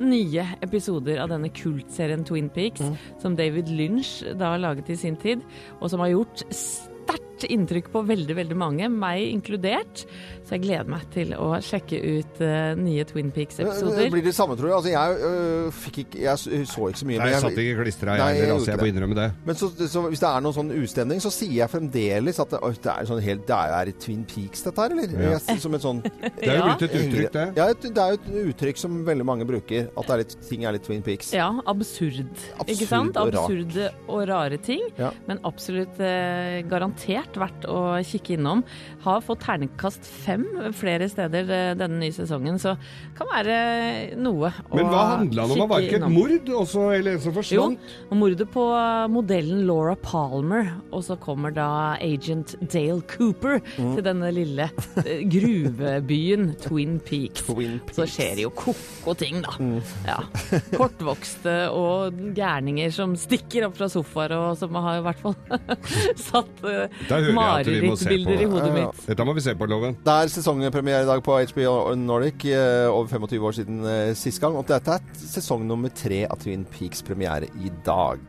Nye 0.02 0.46
episoder 0.66 1.20
av 1.22 1.30
denne 1.30 1.52
kultserien 1.54 2.24
Twin 2.26 2.50
Peaks, 2.50 2.82
som 3.22 3.36
David 3.38 3.70
Lynch 3.70 4.22
da 4.40 4.56
laget 4.58 4.90
i 4.90 4.98
sin 4.98 5.18
tid, 5.22 5.44
og 5.80 5.92
som 5.94 6.02
har 6.02 6.14
gjort 6.16 6.42
sterkt 6.50 7.31
inntrykk 7.50 7.90
på 7.94 8.04
veldig, 8.08 8.36
veldig 8.38 8.58
mange, 8.60 8.90
meg 8.92 9.24
inkludert. 9.30 10.06
Så 10.46 10.58
jeg 10.58 10.66
gleder 10.66 10.90
meg 10.92 11.06
til 11.14 11.34
å 11.38 11.48
sjekke 11.64 11.98
ut 12.02 12.42
uh, 12.44 12.74
nye 12.80 13.06
Twin 13.08 13.30
Peaks-episoder. 13.34 14.10
Blir 14.12 14.26
det 14.26 14.34
samme, 14.36 14.58
tror 14.60 14.72
jeg? 14.72 14.78
Altså, 14.80 14.92
jeg 14.92 15.20
uh, 15.22 15.82
fikk 15.82 16.00
ikke 16.04 16.22
Jeg 16.26 16.42
så 16.42 16.88
ikke 16.90 17.02
så 17.02 17.08
mye. 17.08 17.20
Nei, 17.22 17.30
jeg, 17.30 17.36
jeg 17.36 17.44
satt 17.46 17.62
ikke 17.64 17.86
klistra, 17.86 18.18
jeg 18.20 18.42
heller. 18.42 18.54
Altså, 18.58 18.72
jeg 18.74 18.82
må 18.82 18.90
innrømme 18.92 19.18
det. 19.18 19.28
Men 19.48 19.60
så, 19.62 19.70
så 19.94 20.04
hvis 20.08 20.24
det 20.24 20.30
er 20.32 20.46
noen 20.46 20.58
sånn 20.58 20.74
ustemning, 20.76 21.24
så 21.24 21.32
sier 21.34 21.56
jeg 21.62 21.72
fremdeles 21.72 22.42
at 22.44 22.56
det, 22.56 22.62
det 22.84 22.94
er 22.94 23.10
sånn 23.12 23.24
helt 23.26 23.46
Det 23.48 23.60
er, 23.78 23.94
Twin 24.02 24.26
Peaks, 24.28 24.66
dette 24.68 24.86
her, 24.86 24.96
eller? 24.98 25.16
Ja. 25.16 25.38
Jeg, 25.38 25.62
som 25.64 25.78
et 25.78 25.86
sånn 25.86 26.02
Det 26.42 26.50
er 26.50 26.60
jo 26.60 26.68
blitt 26.68 26.86
et 26.88 26.98
uttrykk, 27.00 27.32
det. 27.38 27.46
Ja, 27.58 27.68
det 27.72 27.92
er 27.92 28.16
jo 28.16 28.20
et 28.20 28.52
uttrykk 28.52 28.82
som 28.82 29.00
veldig 29.08 29.28
mange 29.28 29.48
bruker. 29.48 29.90
At 29.96 30.10
det 30.10 30.16
er 30.16 30.24
litt, 30.24 30.36
ting 30.50 30.66
er 30.68 30.76
litt 30.76 30.86
Twin 30.88 31.06
Peaks. 31.06 31.32
Ja, 31.38 31.50
absurd. 31.70 32.28
Absurd 32.58 32.76
ikke 32.76 32.90
sant? 32.90 33.20
og. 33.20 33.32
Absurde 33.32 33.90
og 34.12 34.26
rare 34.30 34.60
ting. 34.62 34.84
Ja. 35.00 35.12
Men 35.30 35.42
absolutt 35.48 36.00
eh, 36.04 36.62
garantert 36.70 37.31
absolutt 37.32 37.39
verdt 37.41 37.65
å 37.72 37.82
kikke 38.04 38.36
innom. 38.38 38.63
Har 39.04 39.22
fått 39.24 39.41
ternekast 39.46 40.06
fem 40.06 40.44
flere 40.76 41.08
steder 41.10 41.50
eh, 41.52 41.74
denne 41.80 42.00
nye 42.02 42.12
sesongen, 42.13 42.58
så 42.60 42.76
kan 43.17 43.28
være 43.32 44.15
noe 44.20 44.52
å 44.70 44.76
Men 44.78 44.89
hva 44.91 45.04
handla 45.17 45.46
det 45.48 45.56
om? 45.58 45.70
Var 45.70 45.80
det 45.82 45.88
ikke 45.88 46.02
et 46.02 46.12
mord 46.12 46.52
også, 46.62 46.86
eller 46.98 47.15
en 47.15 47.22
som 47.24 47.32
Jo, 47.32 47.38
forsvant? 47.39 47.80
og 48.12 48.17
mordet 48.20 48.48
på 48.52 48.65
modellen 49.12 49.63
Laura 49.67 49.96
Palmer, 49.96 50.72
og 50.91 51.04
så 51.08 51.17
kommer 51.22 51.54
da 51.56 51.70
agent 52.02 52.56
Dale 52.72 53.02
Cooper 53.08 53.60
Mm. 53.78 53.94
til 53.96 54.04
denne 54.04 54.30
lille 54.34 54.65
eh, 55.06 55.22
gruvebyen 55.32 56.52
Twin 56.63 56.98
Peaks. 57.00 57.44
Twin 57.48 57.80
Så 57.96 58.06
skjer 58.10 58.36
det 58.39 58.44
jo 58.46 58.52
ko-ko 58.58 59.13
ting, 59.17 59.39
da. 59.46 59.54
Mm. 59.62 59.80
Ja. 60.08 60.17
Kortvokste 60.76 61.56
og 61.76 62.17
gærninger 62.38 62.91
som 62.96 63.15
stikker 63.20 63.67
opp 63.67 63.78
fra 63.80 63.88
sofaer, 63.91 64.34
og 64.38 64.58
som 64.60 64.76
har 64.82 65.00
i 65.00 65.06
hvert 65.06 65.22
fall 65.22 65.36
satt 66.28 66.63
uh, 66.65 66.86
Marerittbilder 67.38 68.42
i 68.42 68.48
hodet 68.50 68.68
Ja, 68.68 68.76
ja. 68.76 68.88
mitt. 68.92 69.06
Dette 69.08 69.26
må 69.28 69.36
vi 69.38 69.44
se 69.46 69.56
på, 69.56 69.68
Loven. 69.70 69.96
Det 70.06 70.16
er 70.24 70.32
sesongpremiere 70.34 71.04
i 71.06 71.10
dag 71.10 71.24
på 71.26 71.38
HBO 71.54 71.74
Nordic, 71.96 72.46
eh, 72.50 72.88
over 72.92 73.08
25 73.08 73.48
år 73.50 73.58
siden 73.60 73.82
eh, 73.86 74.14
sist 74.18 74.42
gang. 74.44 74.56
Og 74.60 74.68
dette 74.70 74.98
er 74.98 75.00
sesong 75.22 75.66
nummer 75.68 75.90
tre 75.96 76.24
av 76.28 76.40
Twin 76.44 76.66
Peaks 76.66 77.02
premiere 77.06 77.50
i 77.62 77.72
dag. 77.86 78.20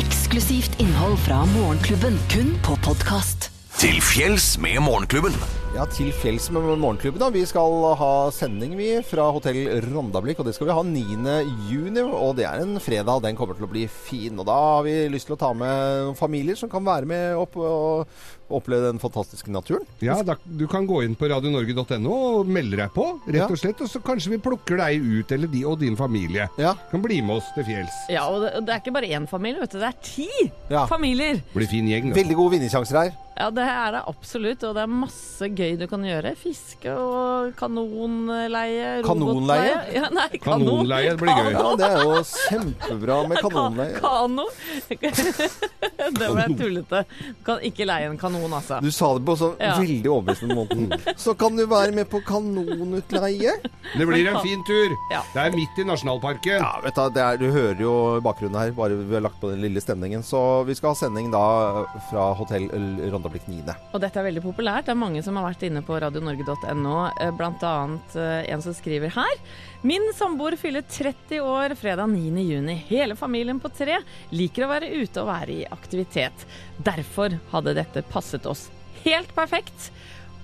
Eksklusivt 0.00 0.78
innhold 0.80 1.18
fra 1.26 1.42
Morgenklubben, 1.56 2.18
kun 2.30 2.54
på 2.66 2.76
podkast. 2.86 3.50
Til 3.80 4.00
fjells 4.04 4.54
med 4.62 4.80
Morgenklubben. 4.84 5.34
Ja, 5.70 5.84
til 5.86 6.08
fjells 6.18 6.48
med 6.50 6.64
Morgenklubben. 6.82 7.20
da. 7.22 7.28
Vi 7.30 7.44
skal 7.46 7.94
ha 7.96 8.08
sending 8.34 8.72
vi 8.76 8.88
fra 9.06 9.28
hotell 9.32 9.60
Rondablikk, 9.86 10.40
og 10.42 10.48
det 10.48 10.56
skal 10.56 10.66
vi 10.66 10.74
ha 10.74 10.82
9. 10.82 11.36
juni. 11.70 12.02
Og 12.02 12.34
det 12.40 12.44
er 12.48 12.64
en 12.64 12.74
fredag, 12.82 13.22
den 13.22 13.38
kommer 13.38 13.54
til 13.54 13.68
å 13.68 13.70
bli 13.70 13.84
fin. 13.86 14.34
Og 14.42 14.48
da 14.50 14.56
har 14.58 14.82
vi 14.82 14.96
lyst 15.14 15.30
til 15.30 15.36
å 15.36 15.40
ta 15.40 15.52
med 15.54 16.08
noen 16.08 16.18
familier 16.18 16.58
som 16.58 16.68
kan 16.72 16.82
være 16.84 17.06
med 17.06 17.38
opp 17.38 17.54
og 17.62 18.10
oppleve 18.50 18.88
den 18.90 18.98
fantastiske 18.98 19.46
naturen. 19.54 19.86
Ja, 20.02 20.16
da, 20.26 20.34
Du 20.42 20.66
kan 20.66 20.88
gå 20.90 21.04
inn 21.06 21.14
på 21.14 21.30
radionorge.no 21.30 22.16
og 22.42 22.50
melde 22.50 22.80
deg 22.82 22.90
på, 22.96 23.06
rett 23.30 23.46
og 23.46 23.62
slett. 23.62 23.78
Og 23.86 23.92
så 23.94 24.02
kanskje 24.02 24.34
vi 24.34 24.40
plukker 24.42 24.82
deg 24.82 25.06
ut, 25.06 25.30
eller 25.38 25.46
de 25.54 25.62
og 25.70 25.78
din 25.78 25.94
familie. 25.96 26.48
Ja. 26.58 26.74
Kan 26.90 27.06
bli 27.06 27.22
med 27.22 27.38
oss 27.38 27.54
til 27.54 27.68
fjells. 27.70 27.94
Ja, 28.10 28.26
og 28.26 28.42
det, 28.42 28.56
og 28.58 28.66
det 28.66 28.74
er 28.74 28.82
ikke 28.82 28.96
bare 28.98 29.14
én 29.14 29.30
familie, 29.30 29.62
vet 29.62 29.78
du. 29.78 29.78
Det 29.78 29.92
er 29.94 30.02
ti 30.02 30.28
Ja. 30.68 30.82
familier. 30.90 31.38
Blir 31.54 31.70
fin 31.70 31.86
gjeng. 31.86 32.10
da. 32.10 32.18
Veldig 32.18 32.36
gode 32.42 32.58
vinnersjanser 32.58 33.04
her. 33.04 33.14
Ja, 33.40 33.48
det 33.54 33.62
er 33.62 33.92
det 33.94 34.02
absolutt, 34.10 34.64
og 34.68 34.74
det 34.74 34.82
er 34.82 34.90
masse 34.92 35.46
gøy 35.48 35.59
du 35.80 35.86
kan 35.90 36.04
gjøre. 36.04 36.32
Fiske 36.38 36.92
og 36.96 37.52
kanonleie. 37.58 39.00
Kanonleie? 39.06 39.74
Ja, 39.94 40.08
nei, 40.14 40.28
kanon. 40.38 40.66
Kanonleie, 40.66 41.14
blir 41.20 41.36
gøy. 41.36 41.50
Ja, 41.54 41.64
det 41.80 41.88
er 41.88 42.04
jo 42.04 42.20
kjempebra 42.30 43.18
med 43.30 43.42
kanonleie. 43.44 43.96
Ka 44.00 44.12
kano. 44.20 44.46
det 44.90 46.30
ble 46.30 46.46
tullete. 46.58 47.02
Du 47.38 47.42
kan 47.46 47.64
ikke 47.66 47.86
leie 47.88 48.08
en 48.10 48.18
kanon, 48.20 48.48
altså. 48.56 48.80
Du 48.84 48.90
sa 48.94 49.12
det 49.18 49.24
på 49.28 49.36
Ja. 49.60 49.74
veldig 49.78 50.10
overbevisende 50.10 50.56
måte. 50.56 51.00
Så 51.24 51.34
kan 51.38 51.56
du 51.56 51.66
være 51.66 51.92
med 51.96 52.08
på 52.10 52.20
kanonutleie. 52.26 53.56
Det 53.96 54.06
blir 54.06 54.28
en 54.30 54.40
fin 54.44 54.62
tur. 54.68 54.94
Ja. 55.12 55.22
Det 55.34 55.44
er 55.46 55.56
midt 55.56 55.78
i 55.78 55.84
nasjonalparken. 55.88 56.60
Ja, 56.62 56.72
vet 56.84 56.94
du, 56.94 57.10
det 57.16 57.24
er, 57.24 57.36
du 57.40 57.50
hører 57.50 57.80
jo 57.80 57.94
bakgrunnen 58.24 58.60
her, 58.60 58.72
bare 58.76 58.94
vi 59.00 59.14
har 59.14 59.24
lagt 59.26 59.40
på 59.40 59.50
den 59.52 59.60
lille 59.64 59.80
stemningen. 59.82 60.22
Så 60.26 60.64
vi 60.68 60.74
skal 60.78 60.94
ha 60.94 60.98
sending 60.98 61.30
da 61.32 61.44
fra 62.10 62.30
hotell 62.38 62.68
Rondablikk 63.10 63.48
9. 63.50 63.60
Og 63.92 64.00
dette 64.02 64.20
er 64.20 64.24
veldig 64.30 64.42
populært. 64.44 64.86
Det 64.86 64.94
er 64.94 65.00
mange 65.00 65.22
som 65.26 65.34
har 65.36 65.44
vært 65.49 65.49
inne 65.66 65.82
på 65.82 65.98
radionorge.no, 66.00 66.94
bl.a. 67.10 67.30
blant 67.36 67.64
annet 67.66 68.16
eh, 68.16 68.52
en 68.54 68.62
som 68.62 68.74
skriver 68.76 69.12
her. 69.14 69.40
Min 69.82 70.10
samboer 70.16 70.56
fyller 70.60 70.82
30 70.82 71.40
år 71.40 71.74
fredag 71.80 72.06
9. 72.12 72.44
juni. 72.44 72.76
Hele 72.88 73.16
familien 73.16 73.60
på 73.60 73.70
tre 73.72 74.00
liker 74.30 74.66
å 74.66 74.70
være 74.70 74.92
ute 75.00 75.22
og 75.22 75.30
være 75.30 75.56
i 75.62 75.66
aktivitet. 75.70 76.46
Derfor 76.78 77.38
hadde 77.52 77.76
dette 77.80 78.04
passet 78.12 78.46
oss 78.46 78.68
helt 79.04 79.34
perfekt. 79.34 79.90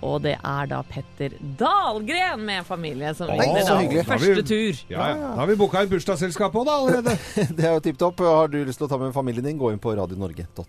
Og 0.04 0.20
det 0.26 0.34
er 0.36 0.68
da 0.68 0.82
Petter 0.84 1.32
Dahlgren 1.58 2.42
med 2.44 2.66
familie 2.68 3.14
som 3.16 3.30
vinner 3.32 3.64
da 3.64 3.78
hyggelig. 3.80 4.04
første 4.08 4.44
tur. 4.44 4.80
Ja, 4.92 5.08
ja. 5.08 5.16
Da 5.22 5.30
har 5.40 5.50
vi 5.50 5.56
booka 5.56 5.82
et 5.82 5.92
bursdagsselskap 5.92 6.56
òg, 6.60 6.66
da, 6.68 6.76
allerede. 6.82 7.16
Det 7.56 7.64
er 7.64 7.78
jo 7.78 7.84
tipp 7.84 8.00
topp. 8.02 8.20
Har 8.26 8.52
du 8.52 8.58
lyst 8.60 8.80
til 8.82 8.88
å 8.88 8.90
ta 8.92 9.00
med 9.00 9.14
familien 9.16 9.46
din, 9.48 9.60
gå 9.60 9.72
inn 9.72 9.80
på 9.82 9.94
radionorge.no. 9.96 10.66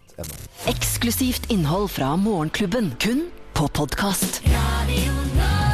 Eksklusivt 0.72 1.52
innhold 1.54 1.92
fra 1.92 2.14
Morgenklubben, 2.20 2.94
kun 3.04 3.28
på 3.58 3.68
podkast. 3.68 4.42
Radio 4.46 5.12
Nova. 5.14 5.67